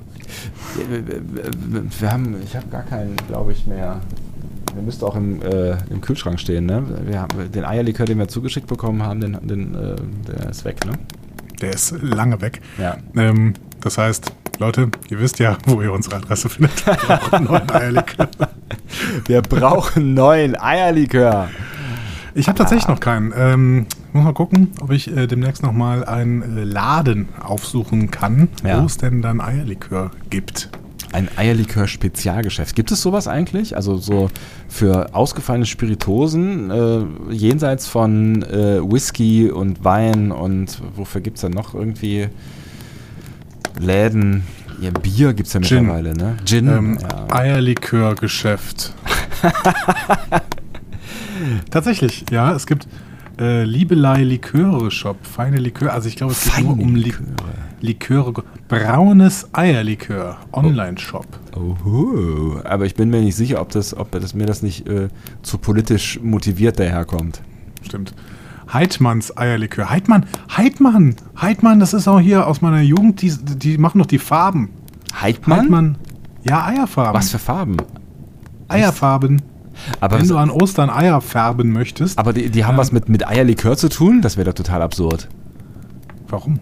Wir, 0.88 1.06
wir, 1.06 1.84
wir 2.00 2.12
haben, 2.12 2.36
ich 2.44 2.56
habe 2.56 2.68
gar 2.68 2.82
keinen, 2.82 3.16
glaube 3.28 3.52
ich, 3.52 3.66
mehr. 3.66 4.00
Der 4.74 4.82
müsste 4.82 5.06
auch 5.06 5.16
im, 5.16 5.42
äh, 5.42 5.76
im 5.90 6.00
Kühlschrank 6.00 6.38
stehen, 6.38 6.66
ne? 6.66 6.84
Wir 7.06 7.20
haben 7.20 7.50
den 7.52 7.64
Eierlikör, 7.64 8.06
den 8.06 8.18
wir 8.18 8.28
zugeschickt 8.28 8.66
bekommen 8.66 9.02
haben, 9.02 9.20
den, 9.20 9.38
den, 9.42 9.74
äh, 9.74 9.96
der 10.28 10.50
ist 10.50 10.64
weg, 10.64 10.84
ne? 10.86 10.92
Der 11.60 11.70
ist 11.70 11.94
lange 12.00 12.40
weg. 12.40 12.60
Ja. 12.78 12.96
Ähm, 13.16 13.54
das 13.80 13.98
heißt, 13.98 14.32
Leute, 14.58 14.90
ihr 15.08 15.18
wisst 15.20 15.38
ja, 15.38 15.56
wo 15.66 15.80
ihr 15.80 15.92
unsere 15.92 16.16
Adresse 16.16 16.48
findet. 16.48 16.86
Wir 16.86 16.94
brauchen 16.94 17.44
neuen 17.44 17.70
Eierlikör. 17.72 18.28
Wir 19.26 19.42
brauchen 19.42 20.14
neuen 20.14 20.60
Eierlikör. 20.60 21.48
Ich 22.34 22.48
habe 22.48 22.58
tatsächlich 22.58 22.88
noch 22.88 23.00
keinen. 23.00 23.32
Ähm, 23.36 23.86
muss 24.12 24.24
mal 24.24 24.32
gucken, 24.32 24.72
ob 24.80 24.90
ich 24.90 25.14
äh, 25.14 25.26
demnächst 25.26 25.62
noch 25.62 25.72
mal 25.72 26.04
einen 26.04 26.58
äh, 26.58 26.64
Laden 26.64 27.28
aufsuchen 27.40 28.10
kann, 28.10 28.48
ja. 28.64 28.80
wo 28.80 28.86
es 28.86 28.98
denn 28.98 29.22
dann 29.22 29.40
Eierlikör 29.40 30.10
gibt. 30.30 30.70
Ein 31.12 31.28
Eierlikör-Spezialgeschäft. 31.36 32.76
Gibt 32.76 32.92
es 32.92 33.02
sowas 33.02 33.26
eigentlich? 33.26 33.74
Also 33.74 33.96
so 33.96 34.30
für 34.68 35.14
ausgefallene 35.14 35.66
Spiritosen, 35.66 36.70
äh, 36.70 37.32
jenseits 37.32 37.88
von 37.88 38.42
äh, 38.42 38.80
Whisky 38.80 39.50
und 39.50 39.84
Wein 39.84 40.30
und 40.30 40.80
wofür 40.94 41.20
gibt 41.20 41.38
es 41.38 41.42
dann 41.42 41.52
noch 41.52 41.74
irgendwie 41.74 42.28
Läden? 43.78 44.44
Ja, 44.80 44.90
Bier 44.90 45.34
gibt 45.34 45.48
es 45.48 45.52
ja 45.52 45.60
Gin. 45.60 45.86
mittlerweile, 45.86 46.14
ne? 46.14 46.36
Gin. 46.44 46.68
Ähm, 46.68 46.98
ja. 47.02 47.36
Eierlikörgeschäft. 47.36 48.94
Tatsächlich, 51.70 52.24
ja, 52.30 52.54
es 52.54 52.66
gibt 52.66 52.86
äh, 53.40 53.64
Liebelei 53.64 54.22
Liköre 54.22 54.90
Shop, 54.90 55.16
feine 55.26 55.56
Likör. 55.56 55.92
Also 55.92 56.08
ich 56.08 56.16
glaube, 56.16 56.32
es 56.32 56.44
geht 56.44 56.64
nur 56.64 56.78
um 56.78 56.94
Liköre. 56.94 57.24
Liköre. 57.80 58.44
Braunes 58.68 59.48
Eierlikör, 59.52 60.36
Online-Shop. 60.52 61.26
Oh, 61.56 62.60
aber 62.64 62.84
ich 62.84 62.94
bin 62.94 63.08
mir 63.08 63.22
nicht 63.22 63.36
sicher, 63.36 63.60
ob 63.60 63.70
das, 63.70 63.96
ob 63.96 64.10
das 64.12 64.34
mir 64.34 64.46
das 64.46 64.62
nicht 64.62 64.86
äh, 64.86 65.08
zu 65.42 65.58
politisch 65.58 66.20
motiviert 66.22 66.78
daherkommt. 66.78 67.40
Stimmt. 67.82 68.14
Heidmanns 68.72 69.36
Eierlikör. 69.36 69.90
Heidmann, 69.90 70.26
Heidmann, 70.56 71.16
Heidmann, 71.40 71.80
das 71.80 71.94
ist 71.94 72.06
auch 72.06 72.20
hier 72.20 72.46
aus 72.46 72.60
meiner 72.60 72.82
Jugend, 72.82 73.22
die, 73.22 73.32
die 73.32 73.78
machen 73.78 73.98
doch 73.98 74.06
die 74.06 74.18
Farben. 74.18 74.70
Heidmann? 75.20 75.60
Heidmann. 75.60 75.98
Ja, 76.44 76.66
Eierfarben. 76.66 77.14
Was 77.14 77.30
für 77.30 77.38
Farben? 77.38 77.78
Eierfarben. 78.68 79.42
Aber 80.00 80.18
Wenn 80.18 80.28
du 80.28 80.36
an 80.36 80.50
Ostern 80.50 80.90
Eier 80.90 81.20
färben 81.20 81.72
möchtest. 81.72 82.18
Aber 82.18 82.32
die, 82.32 82.50
die 82.50 82.64
haben 82.64 82.74
ähm, 82.74 82.78
was 82.78 82.92
mit, 82.92 83.08
mit 83.08 83.26
Eierlikör 83.26 83.76
zu 83.76 83.88
tun? 83.88 84.22
Das 84.22 84.36
wäre 84.36 84.46
doch 84.46 84.54
total 84.54 84.82
absurd. 84.82 85.28
Warum? 86.28 86.60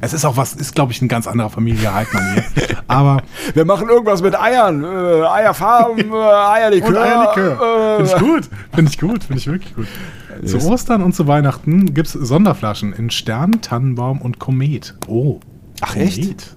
Es 0.00 0.12
ist 0.12 0.24
auch 0.24 0.36
was, 0.36 0.54
ist 0.54 0.74
glaube 0.74 0.92
ich 0.92 1.00
ein 1.00 1.08
ganz 1.08 1.26
anderer 1.26 1.50
Familie 1.50 1.92
Heidmann 1.92 2.34
hier. 2.34 2.44
Aber 2.86 3.22
wir 3.54 3.64
machen 3.64 3.88
irgendwas 3.88 4.22
mit 4.22 4.38
Eiern, 4.38 4.84
äh, 4.84 4.86
Eierfarben, 4.86 5.98
äh, 6.12 6.14
Eierlikör. 6.14 6.88
Und 6.88 6.96
Eierlikör. 6.96 7.98
Äh. 8.00 8.04
Finde 8.04 8.12
ich 8.12 8.18
gut, 8.18 8.50
finde 8.74 8.90
ich 8.90 8.98
gut, 8.98 9.24
finde 9.24 9.38
ich 9.38 9.46
wirklich 9.46 9.74
gut. 9.74 9.86
Zu 10.44 10.58
Ostern 10.68 11.02
und 11.02 11.14
zu 11.14 11.26
Weihnachten 11.26 11.94
gibt 11.94 12.08
es 12.08 12.12
Sonderflaschen 12.12 12.92
in 12.92 13.10
Stern, 13.10 13.62
Tannenbaum 13.62 14.20
und 14.20 14.38
Komet. 14.38 14.94
Oh. 15.06 15.40
Ach 15.80 15.94
Komet. 15.94 16.18
echt? 16.18 16.56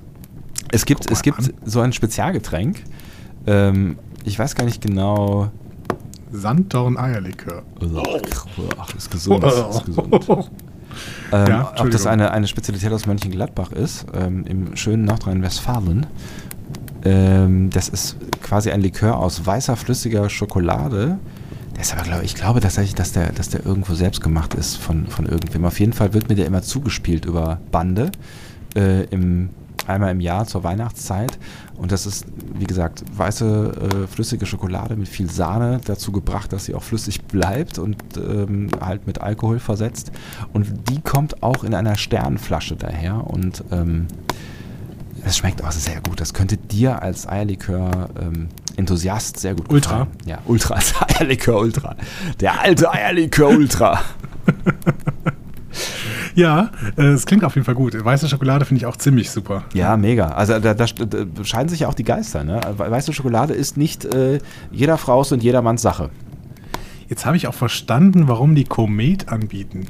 Es 0.71 0.85
gibt, 0.85 1.09
es 1.09 1.21
gibt 1.21 1.39
so 1.65 1.79
ein 1.79 1.93
Spezialgetränk. 1.93 2.83
Ähm, 3.47 3.97
ich 4.23 4.37
weiß 4.37 4.55
gar 4.55 4.65
nicht 4.65 4.81
genau. 4.81 5.51
Sanddorn-Eierlikör. 6.31 7.63
Ach, 8.77 8.93
ist 8.95 9.09
gesund. 9.09 9.43
Ist 9.43 9.85
gesund. 9.85 10.25
ähm, 11.31 11.47
ja, 11.47 11.73
ob 11.77 11.89
das 11.91 12.05
eine, 12.05 12.31
eine 12.31 12.47
Spezialität 12.47 12.91
aus 12.91 13.05
Mönchengladbach 13.05 13.71
ist, 13.71 14.05
ähm, 14.13 14.45
im 14.45 14.75
schönen 14.75 15.05
Nordrhein-Westfalen. 15.05 16.05
Ähm, 17.03 17.69
das 17.69 17.89
ist 17.89 18.17
quasi 18.43 18.71
ein 18.71 18.81
Likör 18.81 19.17
aus 19.17 19.45
weißer, 19.45 19.75
flüssiger 19.75 20.29
Schokolade. 20.29 21.17
Der 21.73 21.81
ist 21.81 21.93
aber, 21.93 22.03
glaube 22.03 22.25
ich, 22.25 22.35
glaube 22.35 22.59
tatsächlich, 22.59 22.95
dass 22.95 23.13
der, 23.13 23.31
dass 23.31 23.49
der 23.49 23.65
irgendwo 23.65 23.93
selbst 23.93 24.21
gemacht 24.21 24.53
ist 24.53 24.75
von, 24.75 25.07
von 25.07 25.25
irgendwem. 25.25 25.65
Auf 25.65 25.79
jeden 25.79 25.93
Fall 25.93 26.13
wird 26.13 26.29
mir 26.29 26.35
der 26.35 26.45
immer 26.45 26.61
zugespielt 26.61 27.25
über 27.25 27.59
Bande. 27.71 28.11
Äh, 28.75 29.05
im 29.05 29.49
einmal 29.89 30.11
im 30.11 30.21
Jahr 30.21 30.45
zur 30.45 30.63
Weihnachtszeit. 30.63 31.37
Und 31.75 31.91
das 31.91 32.05
ist, 32.05 32.25
wie 32.53 32.65
gesagt, 32.65 33.03
weiße, 33.13 34.03
äh, 34.03 34.07
flüssige 34.07 34.45
Schokolade 34.45 34.95
mit 34.95 35.07
viel 35.07 35.29
Sahne 35.29 35.81
dazu 35.83 36.11
gebracht, 36.11 36.53
dass 36.53 36.65
sie 36.65 36.75
auch 36.75 36.83
flüssig 36.83 37.23
bleibt 37.23 37.79
und 37.79 37.97
ähm, 38.17 38.69
halt 38.79 39.07
mit 39.07 39.21
Alkohol 39.21 39.59
versetzt. 39.59 40.11
Und 40.53 40.89
die 40.89 41.01
kommt 41.01 41.41
auch 41.43 41.63
in 41.63 41.73
einer 41.73 41.95
Sternflasche 41.95 42.75
daher 42.75 43.27
und 43.27 43.63
ähm, 43.71 44.07
es 45.25 45.37
schmeckt 45.37 45.63
auch 45.63 45.71
sehr 45.71 46.01
gut. 46.01 46.21
Das 46.21 46.33
könnte 46.33 46.57
dir 46.57 47.01
als 47.01 47.27
Eierlikör-Enthusiast 47.27 49.35
ähm, 49.35 49.41
sehr 49.41 49.55
gut 49.55 49.71
Ultra? 49.71 49.99
Gefallen. 49.99 50.17
Ja, 50.25 50.39
Ultra 50.45 50.75
als 50.79 50.93
Eierlikör-Ultra. 51.01 51.95
Der 52.39 52.61
alte 52.61 52.91
Eierlikör-Ultra. 52.91 54.01
Ja, 56.39 56.71
äh, 56.95 57.03
es 57.03 57.25
klingt 57.25 57.43
auf 57.43 57.55
jeden 57.55 57.65
Fall 57.65 57.75
gut. 57.75 57.93
Weiße 57.93 58.29
Schokolade 58.29 58.63
finde 58.63 58.79
ich 58.79 58.85
auch 58.85 58.95
ziemlich 58.95 59.29
super. 59.29 59.65
Ja, 59.73 59.97
mega. 59.97 60.29
Also 60.29 60.57
da, 60.59 60.73
da, 60.73 60.85
da 60.85 61.43
scheiden 61.43 61.67
sich 61.67 61.81
ja 61.81 61.89
auch 61.89 61.93
die 61.93 62.05
Geister. 62.05 62.45
Ne? 62.45 62.61
Weiße 62.77 63.11
Schokolade 63.11 63.53
ist 63.53 63.75
nicht 63.75 64.05
äh, 64.05 64.39
jeder 64.71 64.97
Frau's 64.97 65.33
und 65.33 65.43
jedermanns 65.43 65.81
Sache. 65.81 66.09
Jetzt 67.09 67.25
habe 67.25 67.35
ich 67.35 67.47
auch 67.47 67.53
verstanden, 67.53 68.29
warum 68.29 68.55
die 68.55 68.63
Komet 68.63 69.27
anbieten. 69.27 69.87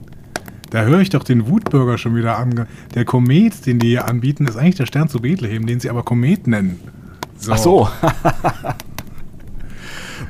Da 0.72 0.82
höre 0.82 1.02
ich 1.02 1.10
doch 1.10 1.24
den 1.24 1.48
Wutbürger 1.48 2.00
schon 2.00 2.16
wieder 2.16 2.40
an. 2.40 2.66
Der 2.96 3.06
Komet, 3.06 3.68
den 3.68 3.78
die 3.78 3.90
hier 3.90 4.08
anbieten, 4.08 4.48
ist 4.48 4.58
eigentlich 4.58 4.76
der 4.76 4.88
Stern 4.88 5.08
zu 5.08 5.20
Bethlehem, 5.20 5.68
den 5.68 5.80
sie 5.80 5.90
aber 5.92 6.02
Komet 6.02 6.48
nennen. 6.48 6.80
So. 7.38 7.52
Ach 7.52 7.58
so. 7.58 7.90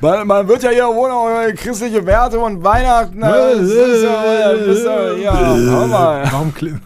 Man, 0.02 0.28
man, 0.28 0.48
wird 0.48 0.64
ja 0.64 0.70
hier 0.70 0.88
wohl 0.88 1.10
noch 1.10 1.54
christliche 1.56 2.06
Werte 2.06 2.40
und 2.40 2.64
Weihnachten. 2.64 3.20
Das 3.20 3.60
ist 3.60 4.04
ja, 4.04 4.54
das 4.54 4.78
ist 4.78 4.86
ja, 4.86 5.14
ja, 5.14 5.56
hör 5.56 5.88
mal. 5.88 6.24
Warum, 6.32 6.54
kling, 6.54 6.80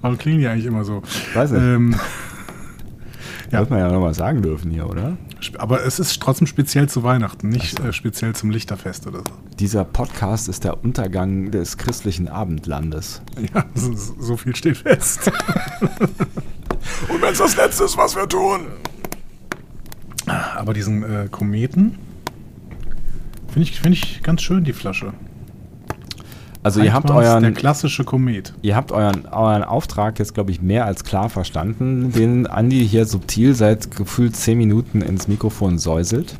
warum 0.00 0.18
klingen 0.18 0.40
die 0.40 0.48
eigentlich 0.48 0.66
immer 0.66 0.82
so? 0.82 1.02
Weiß 1.34 1.52
nicht. 1.52 1.62
Ähm, 1.62 1.94
ja. 3.52 3.60
Wird 3.60 3.70
man 3.70 3.78
ja 3.78 3.90
nochmal 3.90 4.14
sagen 4.14 4.42
dürfen 4.42 4.70
hier, 4.70 4.88
oder? 4.88 5.16
Aber 5.58 5.84
es 5.84 5.98
ist 5.98 6.20
trotzdem 6.20 6.46
speziell 6.46 6.88
zu 6.88 7.02
Weihnachten, 7.02 7.48
nicht 7.48 7.78
so. 7.78 7.84
äh, 7.84 7.92
speziell 7.92 8.34
zum 8.34 8.50
Lichterfest 8.50 9.06
oder 9.06 9.18
so. 9.18 9.34
Dieser 9.58 9.84
Podcast 9.84 10.48
ist 10.48 10.64
der 10.64 10.82
Untergang 10.84 11.50
des 11.50 11.76
christlichen 11.76 12.28
Abendlandes. 12.28 13.22
Ja, 13.54 13.64
so, 13.74 13.94
so 13.94 14.36
viel 14.36 14.54
steht 14.54 14.76
fest. 14.78 15.30
Und 17.08 17.22
wenn 17.22 17.32
es 17.32 17.38
das 17.38 17.56
Letzte 17.56 17.84
ist, 17.84 17.96
was 17.96 18.14
wir 18.14 18.28
tun. 18.28 18.66
Aber 20.26 20.74
diesen 20.74 21.02
äh, 21.02 21.28
Kometen, 21.28 21.98
Finde 23.52 23.68
ich, 23.68 23.80
find 23.80 23.96
ich 23.96 24.22
ganz 24.22 24.42
schön, 24.42 24.64
die 24.64 24.72
Flasche. 24.72 25.12
Also 26.62 26.82
ihr 26.82 26.92
habt 26.92 27.10
euren 27.10 27.42
der 27.42 27.52
klassische 27.52 28.04
Komet. 28.04 28.52
Ihr 28.60 28.76
habt 28.76 28.92
euren, 28.92 29.26
euren 29.26 29.64
Auftrag 29.64 30.18
jetzt, 30.18 30.34
glaube 30.34 30.50
ich, 30.50 30.60
mehr 30.60 30.84
als 30.84 31.04
klar 31.04 31.30
verstanden, 31.30 32.12
den 32.12 32.46
Andi 32.46 32.86
hier 32.86 33.06
subtil 33.06 33.54
seit 33.54 33.96
gefühlt 33.96 34.36
10 34.36 34.58
Minuten 34.58 35.00
ins 35.00 35.26
Mikrofon 35.26 35.78
säuselt. 35.78 36.36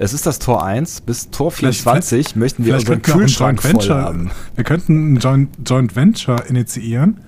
Es 0.00 0.12
ist 0.12 0.24
das 0.26 0.38
Tor 0.38 0.64
1. 0.64 1.00
Bis 1.00 1.30
Tor 1.30 1.50
24 1.50 2.08
vielleicht, 2.08 2.36
möchten 2.36 2.64
wir 2.64 2.74
unseren 2.74 3.02
Kühlschrank 3.02 3.60
voll 3.60 3.72
Venture, 3.72 3.96
haben. 3.96 4.30
Wir 4.54 4.62
könnten 4.62 5.14
ein 5.14 5.16
Joint, 5.16 5.50
Joint 5.66 5.96
Venture 5.96 6.46
initiieren. 6.46 7.18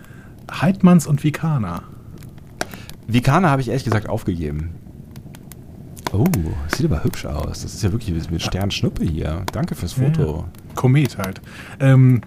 Heidmanns 0.60 1.08
und 1.08 1.24
Vikana. 1.24 1.82
Vikana 3.08 3.50
habe 3.50 3.62
ich 3.62 3.68
ehrlich 3.68 3.84
gesagt 3.84 4.08
aufgegeben. 4.08 4.70
Oh, 6.12 6.26
das 6.68 6.78
sieht 6.78 6.90
aber 6.90 7.04
hübsch 7.04 7.24
aus. 7.26 7.62
Das 7.62 7.74
ist 7.74 7.82
ja 7.82 7.92
wirklich 7.92 8.30
mit 8.30 8.42
Sternschnuppe 8.42 9.04
hier. 9.04 9.42
Danke 9.52 9.74
fürs 9.74 9.92
Foto. 9.92 10.38
Ja, 10.38 10.74
Komet 10.74 11.18
halt. 11.18 11.40
Ähm, 11.78 12.22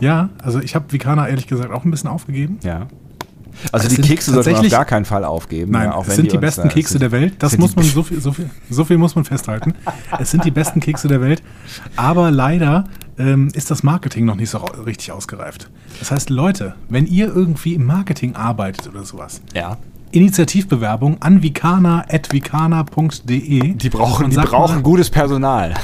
ja, 0.00 0.30
also 0.42 0.60
ich 0.60 0.74
habe 0.74 0.92
Vikana 0.92 1.28
ehrlich 1.28 1.46
gesagt 1.46 1.72
auch 1.72 1.84
ein 1.84 1.90
bisschen 1.90 2.08
aufgegeben. 2.08 2.58
Ja. 2.62 2.86
Also 3.72 3.88
die 3.88 4.02
Kekse 4.02 4.32
sollte 4.32 4.50
man 4.50 4.64
auf 4.64 4.70
gar 4.70 4.84
keinen 4.84 5.04
Fall 5.04 5.24
aufgeben. 5.24 5.72
Nein, 5.72 5.90
ja, 5.90 6.00
es 6.00 6.14
sind 6.14 6.26
die, 6.26 6.32
die 6.32 6.38
besten 6.38 6.68
Kekse 6.68 6.98
der 6.98 7.10
Welt. 7.10 7.34
Das 7.38 7.56
muss 7.56 7.74
man 7.74 7.84
so 7.86 8.02
viel, 8.02 8.20
so 8.20 8.32
viel, 8.32 8.50
so 8.68 8.84
viel 8.84 8.98
muss 8.98 9.14
man 9.14 9.24
festhalten. 9.24 9.74
es 10.18 10.30
sind 10.30 10.44
die 10.44 10.50
besten 10.50 10.80
Kekse 10.80 11.08
der 11.08 11.20
Welt. 11.20 11.42
Aber 11.96 12.30
leider 12.30 12.84
ähm, 13.18 13.48
ist 13.54 13.70
das 13.70 13.82
Marketing 13.82 14.26
noch 14.26 14.36
nicht 14.36 14.50
so 14.50 14.58
richtig 14.58 15.12
ausgereift. 15.12 15.70
Das 15.98 16.10
heißt, 16.10 16.30
Leute, 16.30 16.74
wenn 16.88 17.06
ihr 17.06 17.28
irgendwie 17.34 17.74
im 17.74 17.84
Marketing 17.84 18.36
arbeitet 18.36 18.88
oder 18.88 19.04
sowas, 19.04 19.40
ja. 19.54 19.78
Initiativbewerbung 20.10 21.20
an 21.20 21.42
vikana.vikana.de. 21.42 23.74
Die 23.74 23.90
brauchen, 23.90 24.30
die 24.30 24.36
brauchen 24.36 24.76
mal, 24.76 24.82
gutes 24.82 25.10
Personal. 25.10 25.74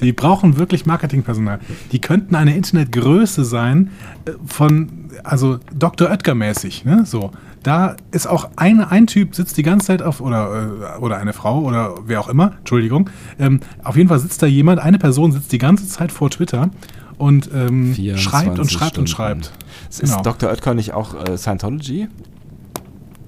Die 0.00 0.12
brauchen 0.12 0.56
wirklich 0.56 0.86
Marketingpersonal. 0.86 1.58
Die 1.92 2.00
könnten 2.00 2.34
eine 2.34 2.56
Internetgröße 2.56 3.44
sein 3.44 3.90
äh, 4.24 4.32
von, 4.46 5.10
also 5.22 5.58
Dr. 5.72 6.10
Oetker-mäßig, 6.10 6.84
ne? 6.84 7.04
So. 7.06 7.30
Da 7.62 7.94
ist 8.10 8.26
auch 8.26 8.48
ein, 8.56 8.80
ein 8.80 9.06
Typ 9.06 9.36
sitzt 9.36 9.56
die 9.56 9.62
ganze 9.62 9.86
Zeit 9.86 10.02
auf, 10.02 10.20
oder, 10.20 10.96
äh, 10.98 11.00
oder 11.00 11.18
eine 11.18 11.32
Frau 11.32 11.60
oder 11.60 11.94
wer 12.04 12.20
auch 12.20 12.28
immer, 12.28 12.54
Entschuldigung. 12.58 13.08
Ähm, 13.38 13.60
auf 13.84 13.96
jeden 13.96 14.08
Fall 14.08 14.18
sitzt 14.18 14.42
da 14.42 14.46
jemand, 14.46 14.80
eine 14.80 14.98
Person 14.98 15.30
sitzt 15.30 15.52
die 15.52 15.58
ganze 15.58 15.86
Zeit 15.86 16.10
vor 16.10 16.28
Twitter 16.30 16.70
und 17.18 17.48
ähm, 17.54 17.94
schreibt 18.16 18.58
und 18.58 18.68
schreibt 18.68 18.94
Stunden. 18.94 19.00
und 19.00 19.08
schreibt. 19.08 19.52
Ist 19.88 20.00
genau. 20.00 20.22
Dr. 20.22 20.50
Oetker 20.50 20.74
nicht 20.74 20.92
auch 20.92 21.14
äh, 21.14 21.38
Scientology? 21.38 22.08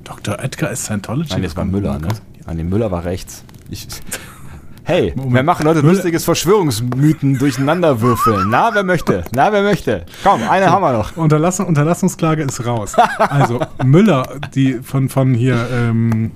Dr. 0.05 0.39
Oetker 0.39 0.71
ist 0.71 0.85
Scientology? 0.85 1.33
Nein, 1.33 1.43
das 1.43 1.57
war 1.57 1.65
Müller, 1.65 1.99
ne? 1.99 2.09
Nein, 2.47 2.57
nee, 2.57 2.65
Müller 2.65 2.91
war 2.91 3.05
rechts. 3.05 3.45
Ich, 3.71 3.87
Hey, 4.87 5.15
Moment. 5.17 5.35
wir 5.35 5.43
machen 5.45 5.65
Leute 5.65 5.81
lustiges 5.81 6.25
Verschwörungsmythen 6.27 7.39
durcheinanderwürfeln. 7.39 8.51
Na, 8.51 8.75
wer 8.75 8.83
möchte? 8.85 9.25
Na, 9.35 9.51
wer 9.51 9.63
möchte? 9.63 10.05
Komm, 10.23 10.43
eine 10.47 10.71
haben 10.71 10.83
wir 10.83 10.93
noch. 10.93 11.17
Unterlassung, 11.17 11.67
Unterlassungsklage 11.67 12.43
ist 12.43 12.67
raus. 12.67 12.95
Also, 13.19 13.61
Müller, 13.83 14.29
die 14.55 14.75
von, 14.83 15.09
von 15.09 15.33
hier, 15.33 15.67
ähm, 15.73 16.33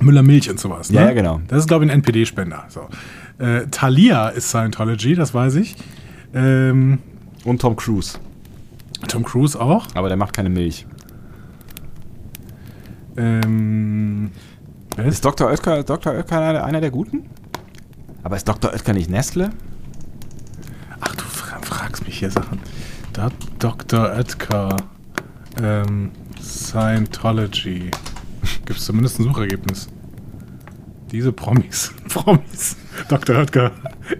Müller 0.00 0.22
Milch 0.22 0.50
und 0.50 0.60
sowas. 0.60 0.90
Ne? 0.90 0.96
Ja, 0.96 1.06
ja, 1.06 1.12
genau. 1.14 1.40
Das 1.48 1.60
ist, 1.60 1.68
glaube 1.68 1.86
ich, 1.86 1.90
ein 1.90 1.94
NPD-Spender. 2.00 2.64
So. 2.68 2.88
Äh, 3.42 3.66
Thalia 3.70 4.28
ist 4.28 4.50
Scientology, 4.50 5.14
das 5.14 5.32
weiß 5.32 5.54
ich. 5.54 5.76
Ähm, 6.34 6.98
und 7.46 7.62
Tom 7.62 7.74
Cruise. 7.76 8.18
Tom 9.08 9.24
Cruise 9.24 9.58
auch. 9.58 9.86
Aber 9.94 10.08
der 10.08 10.18
macht 10.18 10.34
keine 10.34 10.50
Milch. 10.50 10.86
Ähm, 13.16 14.30
ist 14.96 15.24
Dr. 15.24 15.48
Oetker, 15.48 15.82
Dr. 15.82 16.14
Oetker 16.14 16.40
einer, 16.40 16.64
einer 16.64 16.80
der 16.80 16.90
Guten? 16.90 17.28
Aber 18.22 18.36
ist 18.36 18.48
Dr. 18.48 18.72
Oetker 18.72 18.92
nicht 18.92 19.10
Nestle? 19.10 19.50
Ach, 21.00 21.14
du 21.14 21.24
fragst 21.24 22.04
mich 22.06 22.18
hier 22.18 22.30
Sachen. 22.30 22.60
Da, 23.12 23.30
Dr. 23.58 24.10
Oetker, 24.16 24.76
ähm, 25.62 26.10
Scientology. 26.40 27.90
Gibt 28.64 28.78
es 28.78 28.84
zumindest 28.84 29.20
ein 29.20 29.24
Suchergebnis. 29.24 29.88
Diese 31.12 31.32
Promis. 31.32 31.94
Promis. 32.08 32.76
Dr. 33.08 33.36
Oetker 33.36 33.72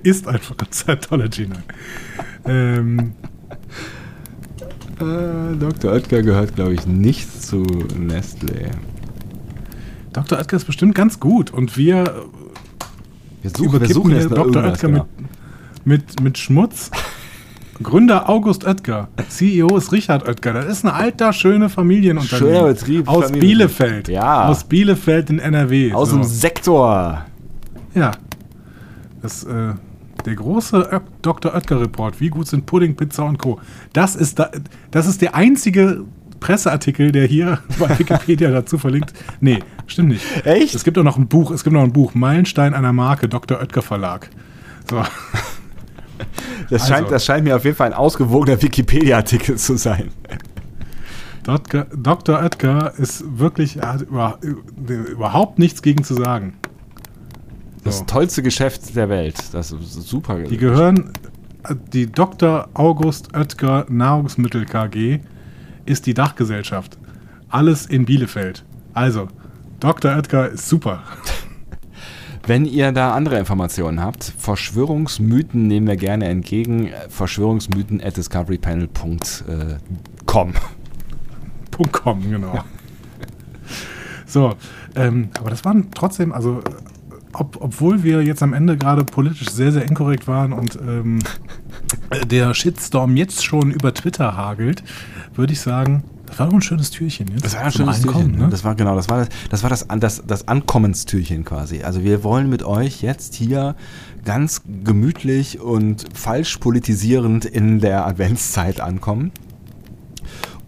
ist 0.03 0.29
einfach 0.29 0.55
Scientology. 0.71 1.49
Nein. 1.49 1.65
Ähm, 2.45 3.13
äh, 5.01 5.57
Dr. 5.59 5.93
Oetker 5.93 6.23
gehört, 6.23 6.55
glaube 6.55 6.75
ich, 6.75 6.87
nicht 6.87 7.43
zu 7.43 7.63
Nestle. 7.99 8.71
Dr. 10.13 10.39
Oetker 10.39 10.57
ist 10.57 10.65
bestimmt 10.65 10.95
ganz 10.95 11.21
gut 11.21 11.51
und 11.51 11.77
wir 11.77 12.27
wir 13.43 13.51
suchen, 13.51 13.81
wir 13.81 13.89
suchen 13.89 14.11
jetzt 14.13 14.31
Dr. 14.31 14.65
Oetker 14.65 14.89
genau. 14.89 15.07
mit, 15.85 16.09
mit, 16.09 16.21
mit 16.21 16.39
Schmutz. 16.39 16.91
Gründer 17.83 18.29
August 18.29 18.67
Oetker. 18.67 19.09
CEO 19.29 19.77
ist 19.77 19.93
Richard 19.93 20.27
Oetker. 20.27 20.55
Das 20.55 20.67
ist 20.67 20.85
ein 20.85 20.91
alter, 20.91 21.33
schöner 21.33 21.69
Familienunternehmen. 21.69 22.55
Schöner 22.55 22.69
Betrieb. 22.69 23.09
Aus 23.09 23.27
Familien. 23.27 23.41
Bielefeld. 23.41 24.09
Ja. 24.09 24.49
Aus 24.49 24.65
Bielefeld 24.65 25.31
in 25.31 25.39
NRW. 25.39 25.93
Aus 25.93 26.11
so. 26.11 26.17
dem 26.17 26.25
Sektor. 26.25 27.27
Ja. 27.95 28.13
Das, 29.23 29.45
äh, 29.45 29.75
der 30.27 30.35
große 30.35 30.89
Ö 30.93 31.01
Dr. 31.23 31.55
Oetker-Report. 31.55 32.21
Wie 32.21 32.29
gut 32.29 32.47
sind 32.47 32.67
Pudding, 32.67 32.97
Pizza 32.97 33.25
und 33.25 33.39
Co. 33.39 33.61
Das 33.93 34.17
ist, 34.17 34.39
da, 34.39 34.51
das 34.91 35.07
ist 35.07 35.23
der 35.23 35.35
einzige 35.35 36.05
Presseartikel, 36.41 37.13
der 37.13 37.27
hier 37.27 37.61
bei 37.79 37.99
Wikipedia 37.99 38.51
dazu 38.51 38.79
verlinkt. 38.79 39.13
Nee, 39.41 39.61
stimmt 39.87 40.11
nicht. 40.11 40.25
Echt? 40.45 40.75
Es 40.75 40.85
gibt 40.85 40.99
auch 40.99 41.05
noch 41.05 41.17
ein 41.17 41.29
Buch, 41.29 41.51
es 41.51 41.65
gibt 41.65 41.75
noch 41.75 41.83
ein 41.83 41.93
Buch, 41.93 42.15
Meilenstein 42.15 42.75
einer 42.75 42.93
Marke, 42.93 43.29
Dr. 43.29 43.59
Oetker 43.59 43.83
Verlag. 43.83 44.31
So. 44.91 45.03
Das, 46.71 46.83
also. 46.83 46.95
scheint, 46.95 47.11
das 47.13 47.25
scheint 47.25 47.45
mir 47.45 47.55
auf 47.55 47.65
jeden 47.65 47.77
Fall 47.77 47.89
ein 47.89 47.93
ausgewogener 47.93 48.61
Wikipedia-Artikel 48.61 49.57
zu 49.57 49.77
sein. 49.77 50.11
Dr. 51.45 51.87
Dr. 51.95 52.43
Oetker 52.43 52.93
ist 52.97 53.39
wirklich, 53.39 53.77
er 53.77 53.93
hat 53.93 54.03
über, 54.03 54.39
überhaupt 54.75 55.61
nichts 55.61 55.83
gegen 55.83 56.03
zu 56.03 56.15
sagen. 56.15 56.55
Das 57.87 58.05
tollste 58.05 58.43
Geschäft 58.43 58.97
der 58.97 59.09
Welt. 59.09 59.37
Das 59.53 59.73
ist 59.73 60.09
super. 60.09 60.41
Die 60.41 60.57
gehören, 60.57 61.13
die 61.93 62.11
Dr. 62.11 62.69
August 62.75 63.35
Oetker 63.35 63.87
Nahrungsmittel 63.89 64.67
KG 64.67 65.21
ist 65.85 66.07
die 66.07 66.15
Dachgesellschaft. 66.15 66.99
Alles 67.49 67.87
in 67.87 68.05
Bielefeld. 68.05 68.65
Also, 68.93 69.29
Dr. 69.81 70.17
Oetker 70.17 70.51
ist 70.51 70.69
super. 70.69 71.03
Wenn 72.47 72.65
ihr 72.65 72.93
da 72.93 73.15
andere 73.15 73.39
Informationen 73.39 74.01
habt, 74.01 74.25
Verschwörungsmythen 74.25 75.67
nehmen 75.67 75.87
wir 75.87 75.97
gerne 75.97 76.27
entgegen. 76.27 76.91
Verschwörungsmythen 77.09 78.01
at 78.01 78.17
discoverypanel.com. 78.17 80.55
.com, 81.93 82.31
genau. 82.31 82.65
So, 84.27 84.55
ähm, 84.95 85.29
aber 85.39 85.51
das 85.51 85.65
waren 85.65 85.91
trotzdem, 85.93 86.33
also 86.33 86.63
ob, 87.39 87.59
obwohl 87.61 88.03
wir 88.03 88.23
jetzt 88.23 88.43
am 88.43 88.53
Ende 88.53 88.77
gerade 88.77 89.05
politisch 89.05 89.51
sehr, 89.51 89.73
sehr 89.73 89.83
inkorrekt 89.83 90.27
waren 90.27 90.53
und 90.53 90.77
ähm, 90.77 91.21
der 92.31 92.55
Shitstorm 92.55 93.17
jetzt 93.17 93.45
schon 93.45 93.71
über 93.71 93.93
Twitter 93.95 94.37
hagelt, 94.37 94.83
würde 95.35 95.53
ich 95.53 95.61
sagen, 95.61 96.05
das 96.27 96.39
war 96.41 96.47
doch 96.49 96.55
ein 96.55 96.63
schönes 96.63 96.91
Türchen 96.91 97.29
jetzt. 97.29 97.45
Das 97.45 97.55
war 97.55 97.65
ein 97.65 97.73
schönes 97.73 98.03
Türchen, 98.03 98.37
ne? 98.37 98.49
Das 98.51 98.65
war 98.65 98.75
genau, 98.75 98.97
das 98.97 99.09
war 99.09 99.19
das, 99.19 99.29
das 99.49 99.63
war 99.63 99.71
das, 99.71 99.87
das, 99.99 100.23
das 100.27 100.49
Ankommenstürchen 100.49 101.45
quasi. 101.45 101.83
Also 101.83 102.03
wir 102.03 102.25
wollen 102.25 102.51
mit 102.51 102.65
euch 102.65 103.03
jetzt 103.03 103.35
hier 103.35 103.77
ganz 104.25 104.63
gemütlich 104.85 105.61
und 105.61 106.05
falsch 106.15 106.59
politisierend 106.59 107.45
in 107.45 107.81
der 107.81 108.07
Adventszeit 108.07 108.81
ankommen. 108.81 109.31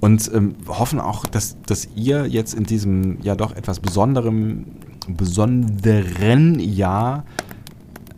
Und 0.00 0.30
ähm, 0.32 0.54
hoffen 0.68 1.00
auch, 1.00 1.26
dass, 1.26 1.56
dass 1.66 1.88
ihr 1.96 2.26
jetzt 2.26 2.54
in 2.54 2.62
diesem 2.62 3.20
ja 3.20 3.34
doch 3.34 3.56
etwas 3.56 3.80
besonderem, 3.80 4.66
besonderen 5.16 6.58
Jahr 6.60 7.24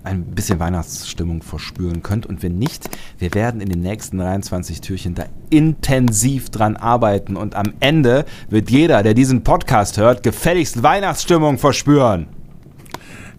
ein 0.02 0.24
bisschen 0.24 0.58
Weihnachtsstimmung 0.58 1.42
verspüren 1.42 2.02
könnt. 2.02 2.26
Und 2.26 2.42
wenn 2.42 2.58
nicht, 2.58 2.88
wir 3.18 3.34
werden 3.34 3.60
in 3.60 3.68
den 3.68 3.80
nächsten 3.80 4.18
23 4.18 4.80
Türchen 4.80 5.14
da 5.14 5.26
intensiv 5.50 6.50
dran 6.50 6.76
arbeiten. 6.76 7.36
Und 7.36 7.54
am 7.54 7.74
Ende 7.80 8.24
wird 8.48 8.70
jeder, 8.70 9.02
der 9.02 9.14
diesen 9.14 9.44
Podcast 9.44 9.98
hört, 9.98 10.22
gefälligst 10.22 10.82
Weihnachtsstimmung 10.82 11.58
verspüren. 11.58 12.26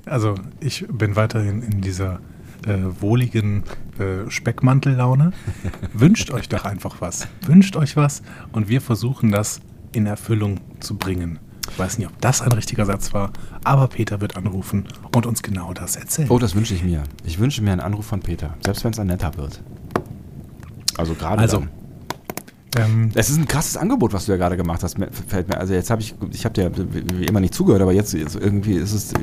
Also 0.06 0.36
ich 0.60 0.86
bin 0.88 1.16
weiterhin 1.16 1.62
in 1.62 1.82
dieser 1.82 2.20
äh, 2.68 2.78
wohligen 3.00 3.64
äh, 4.00 4.30
Speckmantellaune. 4.30 5.32
Wünscht 5.94 6.32
euch 6.32 6.50
doch 6.50 6.66
einfach 6.66 7.02
was. 7.02 7.28
Wünscht 7.46 7.76
euch 7.76 7.96
was 7.96 8.22
und 8.52 8.68
wir 8.68 8.82
versuchen 8.82 9.32
das 9.32 9.62
in 9.94 10.06
Erfüllung 10.06 10.60
zu 10.80 10.98
bringen. 10.98 11.40
Ich 11.70 11.80
weiß 11.80 11.98
nicht, 11.98 12.08
ob 12.08 12.20
das 12.22 12.42
ein 12.42 12.52
richtiger 12.52 12.86
Satz 12.86 13.14
war, 13.14 13.32
aber 13.64 13.88
Peter 13.88 14.22
wird 14.22 14.36
anrufen 14.36 14.88
und 15.16 15.26
uns 15.26 15.42
genau 15.44 15.74
das 15.74 15.96
erzählen. 15.96 16.30
Oh, 16.30 16.40
das 16.40 16.56
wünsche 16.56 16.74
ich 16.74 16.84
mir. 16.84 17.04
Ich 17.26 17.40
wünsche 17.40 17.62
mir 17.62 17.72
einen 17.72 17.82
Anruf 17.82 18.06
von 18.06 18.20
Peter, 18.20 18.56
selbst 18.66 18.84
wenn 18.84 18.92
es 18.92 19.00
ein 19.00 19.08
netter 19.08 19.38
wird. 19.38 19.62
Also 20.98 21.14
gerade 21.14 21.42
also, 21.42 21.64
ähm, 22.78 23.12
es 23.16 23.30
ist 23.30 23.38
ein 23.38 23.48
krasses 23.48 23.76
Angebot, 23.76 24.14
was 24.14 24.26
du 24.26 24.32
ja 24.32 24.38
gerade 24.38 24.56
gemacht 24.56 24.82
hast. 24.84 24.98
Fällt 25.28 25.50
mir. 25.50 25.58
Also 25.58 25.74
jetzt 25.74 25.90
habe 25.90 26.02
ich, 26.02 26.16
ich 26.32 26.46
habe 26.46 26.54
dir 26.54 26.72
wie 26.74 27.26
immer 27.26 27.42
nicht 27.42 27.54
zugehört, 27.54 27.82
aber 27.82 27.92
jetzt, 27.92 28.14
jetzt, 28.14 28.36
irgendwie 28.36 28.74
ist 28.74 28.94
es 28.94 29.14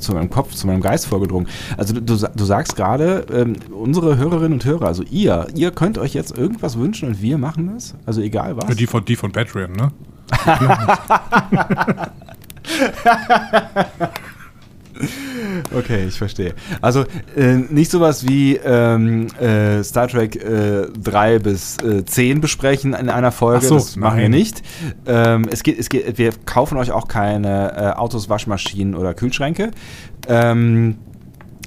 zu 0.00 0.12
meinem 0.12 0.30
Kopf, 0.30 0.54
zu 0.54 0.66
meinem 0.68 0.80
Geist 0.80 1.06
vorgedrungen. 1.06 1.48
Also 1.76 1.94
du, 1.94 2.00
du 2.00 2.44
sagst 2.44 2.76
gerade, 2.76 3.26
ähm, 3.32 3.56
unsere 3.72 4.16
Hörerinnen 4.16 4.52
und 4.52 4.64
Hörer, 4.64 4.86
also 4.86 5.02
ihr, 5.10 5.48
ihr 5.54 5.72
könnt 5.72 5.98
euch 5.98 6.14
jetzt 6.14 6.36
irgendwas 6.36 6.78
wünschen 6.78 7.08
und 7.08 7.22
wir 7.22 7.38
machen 7.38 7.72
das. 7.74 7.94
Also 8.06 8.20
egal 8.20 8.56
was. 8.56 8.76
Die 8.76 8.86
von, 8.86 9.04
die 9.04 9.16
von 9.16 9.32
Patreon, 9.32 9.72
ne? 9.72 9.90
Okay, 15.74 16.06
ich 16.06 16.16
verstehe. 16.16 16.54
Also 16.80 17.04
äh, 17.36 17.56
nicht 17.56 17.90
sowas 17.90 18.26
wie 18.26 18.56
ähm, 18.56 19.28
äh, 19.40 19.82
Star 19.82 20.08
Trek 20.08 20.36
äh, 20.36 20.86
3 21.02 21.38
bis 21.38 21.76
äh, 21.78 22.04
10 22.04 22.40
besprechen 22.40 22.94
in 22.94 23.08
einer 23.08 23.32
Folge. 23.32 23.66
So, 23.66 23.74
das 23.74 23.96
machen 23.96 24.18
wir 24.18 24.28
nicht. 24.28 24.62
Ähm, 25.06 25.48
es 25.50 25.62
geht, 25.62 25.78
es 25.78 25.88
geht, 25.88 26.18
wir 26.18 26.32
kaufen 26.44 26.78
euch 26.78 26.92
auch 26.92 27.08
keine 27.08 27.72
äh, 27.72 27.98
Autos, 27.98 28.28
Waschmaschinen 28.28 28.94
oder 28.94 29.14
Kühlschränke. 29.14 29.70
Ähm, 30.28 30.96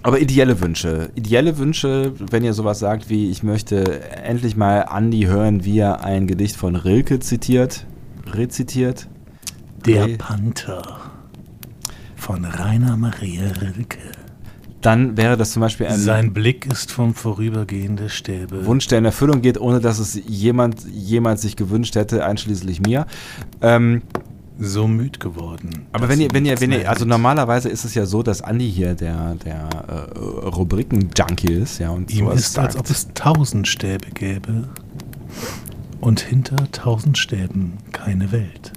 aber 0.03 0.19
ideelle 0.19 0.61
Wünsche. 0.61 1.09
Ideelle 1.15 1.57
Wünsche, 1.57 2.13
wenn 2.29 2.43
ihr 2.43 2.53
sowas 2.53 2.79
sagt 2.79 3.09
wie, 3.09 3.31
ich 3.31 3.41
möchte 3.41 4.03
endlich 4.23 4.55
mal 4.55 4.81
Andi 4.81 5.23
hören, 5.23 5.65
wie 5.65 5.79
er 5.79 6.03
ein 6.03 6.27
Gedicht 6.27 6.55
von 6.55 6.75
Rilke 6.75 7.19
zitiert, 7.19 7.87
rezitiert. 8.37 9.07
Der 9.85 10.07
Nee. 10.07 10.17
Panther 10.17 10.83
von 12.15 12.43
Rainer 12.45 12.97
Maria 12.97 13.51
Rilke. 13.61 13.99
Dann 14.81 15.17
wäre 15.17 15.35
das 15.35 15.51
zum 15.51 15.61
Beispiel 15.61 15.87
ein 15.87 15.97
Sein 15.97 16.33
Blick 16.33 16.67
ist 16.67 16.91
vom 16.91 17.13
Vorübergehen 17.15 17.95
der 17.97 18.09
Stäbe. 18.09 18.65
Wunsch, 18.65 18.87
der 18.87 18.99
in 18.99 19.05
Erfüllung 19.05 19.41
geht, 19.41 19.59
ohne 19.59 19.79
dass 19.79 19.97
es 19.99 20.19
jemand 20.27 20.85
jemals 20.87 21.41
sich 21.41 21.55
gewünscht 21.55 21.95
hätte, 21.95 22.23
einschließlich 22.23 22.81
mir. 22.81 23.07
Ähm, 23.61 24.03
so 24.59 24.87
müd 24.87 25.19
geworden. 25.19 25.85
aber 25.91 26.07
wenn 26.07 26.21
ihr, 26.21 26.29
wenn 26.31 26.45
ihr, 26.45 26.59
wenn 26.61 26.71
ihr, 26.71 26.89
also 26.89 27.03
normalerweise 27.03 27.67
ist 27.67 27.83
es 27.83 27.93
ja 27.93 28.05
so, 28.05 28.23
dass 28.23 28.41
Andi 28.41 28.71
hier 28.71 28.93
der, 28.95 29.35
der 29.35 29.67
äh, 29.87 30.19
Rubriken-Junkie 30.47 31.51
ist, 31.53 31.79
ja, 31.79 31.89
und 31.89 32.13
Ihm 32.13 32.27
ist, 32.27 32.57
als 32.57 32.73
sagt. 32.73 32.75
ob 32.77 32.89
es 32.89 33.09
tausend 33.13 33.67
Stäbe 33.67 34.11
gäbe 34.13 34.69
und 36.01 36.19
hinter 36.19 36.71
tausend 36.71 37.17
Stäben 37.17 37.77
keine 37.91 38.31
Welt. 38.31 38.73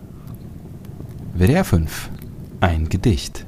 WDR 1.35 1.65
5. 1.65 2.11
Ein 2.61 2.89
Gedicht. 2.89 3.47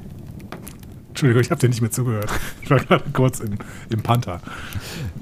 Entschuldigung, 1.21 1.41
ich 1.43 1.51
habe 1.51 1.61
dir 1.61 1.69
nicht 1.69 1.81
mehr 1.81 1.91
zugehört. 1.91 2.31
Ich 2.63 2.69
war 2.71 2.79
gerade 2.79 3.03
kurz 3.13 3.41
im, 3.41 3.51
im 3.91 4.01
Panther. 4.01 4.41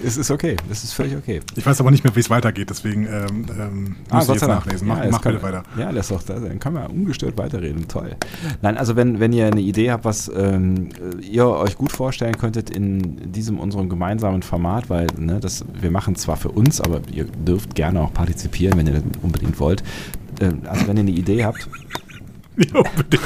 Es 0.02 0.16
ist 0.16 0.32
okay, 0.32 0.56
das 0.70 0.86
ist 0.86 0.94
völlig 0.94 1.18
okay. 1.18 1.42
Ich 1.58 1.66
weiß 1.66 1.82
aber 1.82 1.92
nicht 1.92 2.06
mehr, 2.06 2.16
wie 2.16 2.22
es 2.22 2.30
weitergeht, 2.30 2.70
deswegen 2.70 3.06
ähm, 3.06 3.46
ähm, 3.60 3.96
muss 4.10 4.24
ich 4.24 4.30
jetzt 4.36 4.48
nachlesen. 4.48 4.88
Mach, 4.88 5.00
Ah, 5.00 5.04
Ja, 5.04 5.12
mach 5.12 5.22
bitte 5.22 5.44
weiter. 5.44 5.64
Ja, 5.78 5.92
das 5.92 6.10
ist 6.10 6.12
doch, 6.12 6.24
das, 6.24 6.42
dann 6.42 6.58
kann 6.58 6.72
man 6.72 6.88
ungestört 6.88 7.38
weiterreden. 7.38 7.86
Toll. 7.90 8.16
Nein, 8.62 8.78
also 8.78 8.96
wenn, 8.96 9.20
wenn 9.20 9.34
ihr 9.34 9.48
eine 9.48 9.60
Idee 9.60 9.92
habt, 9.92 10.06
was 10.06 10.32
ähm, 10.34 10.88
ihr 11.22 11.46
euch 11.48 11.76
gut 11.78 11.92
vorstellen 11.92 12.38
könntet 12.38 12.70
in 12.70 13.34
diesem 13.34 13.60
unserem 13.60 13.90
gemeinsamen 13.90 14.42
Format, 14.42 14.90
weil 14.90 15.08
ne, 15.18 15.42
das, 15.42 15.66
wir 15.82 15.92
machen 15.92 16.16
zwar 16.16 16.38
für 16.38 16.50
uns, 16.50 16.80
aber 16.80 17.02
ihr 17.12 17.26
dürft 17.26 17.76
gerne 17.76 18.00
auch 18.00 18.14
partizipieren, 18.14 18.78
wenn 18.80 18.88
ihr 18.88 18.94
das 18.94 19.04
unbedingt 19.22 19.60
wollt. 19.60 19.84
Ähm, 20.40 20.62
also 20.66 20.88
wenn 20.88 20.96
ihr 20.96 21.02
eine 21.02 21.12
Idee 21.12 21.44
habt, 21.44 21.68
Ja, 22.58 22.80
unbedingt. 22.80 23.24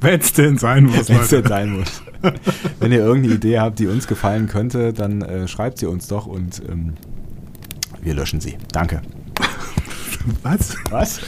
Wenn 0.00 0.20
es 0.20 0.32
denn 0.32 0.58
sein 0.58 0.84
muss, 0.84 1.08
wenn 1.08 1.20
es 1.20 1.28
denn 1.28 1.44
sein 1.44 1.72
muss. 1.72 2.02
wenn 2.80 2.92
ihr 2.92 3.00
irgendeine 3.00 3.34
Idee 3.34 3.58
habt, 3.58 3.78
die 3.78 3.86
uns 3.86 4.06
gefallen 4.06 4.46
könnte, 4.48 4.92
dann 4.92 5.22
äh, 5.22 5.48
schreibt 5.48 5.78
sie 5.78 5.86
uns 5.86 6.06
doch 6.06 6.26
und 6.26 6.62
ähm, 6.68 6.94
wir 8.00 8.14
löschen 8.14 8.40
sie. 8.40 8.56
Danke. 8.72 9.02
Was? 10.42 10.76
Was? 10.90 11.20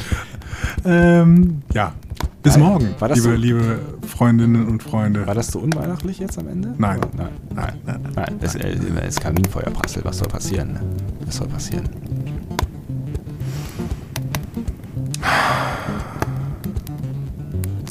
Ähm, 0.85 1.63
ja. 1.75 1.95
Bis 2.43 2.57
Nein. 2.57 2.67
morgen, 2.67 2.95
War 3.01 3.09
das 3.09 3.19
liebe, 3.19 3.31
so? 3.31 3.41
liebe 3.41 3.81
Freundinnen 4.07 4.67
und 4.69 4.83
Freunde. 4.83 5.27
War 5.27 5.35
das 5.35 5.49
so 5.49 5.59
unweihnachtlich 5.59 6.21
jetzt 6.21 6.39
am 6.39 6.47
Ende? 6.47 6.75
Nein. 6.79 7.01
Nein, 7.17 7.29
nein, 7.55 7.73
nein. 7.85 8.01
nein. 8.15 8.37
Es 8.41 8.55
äh, 8.55 8.69
es 8.69 9.09
ist 9.09 9.21
Kaminfeuerprassel. 9.21 10.05
Was 10.05 10.19
soll 10.19 10.29
passieren? 10.29 10.75
ne? 10.75 10.81
Was 11.27 11.37
soll 11.37 11.49
passieren? 11.49 11.89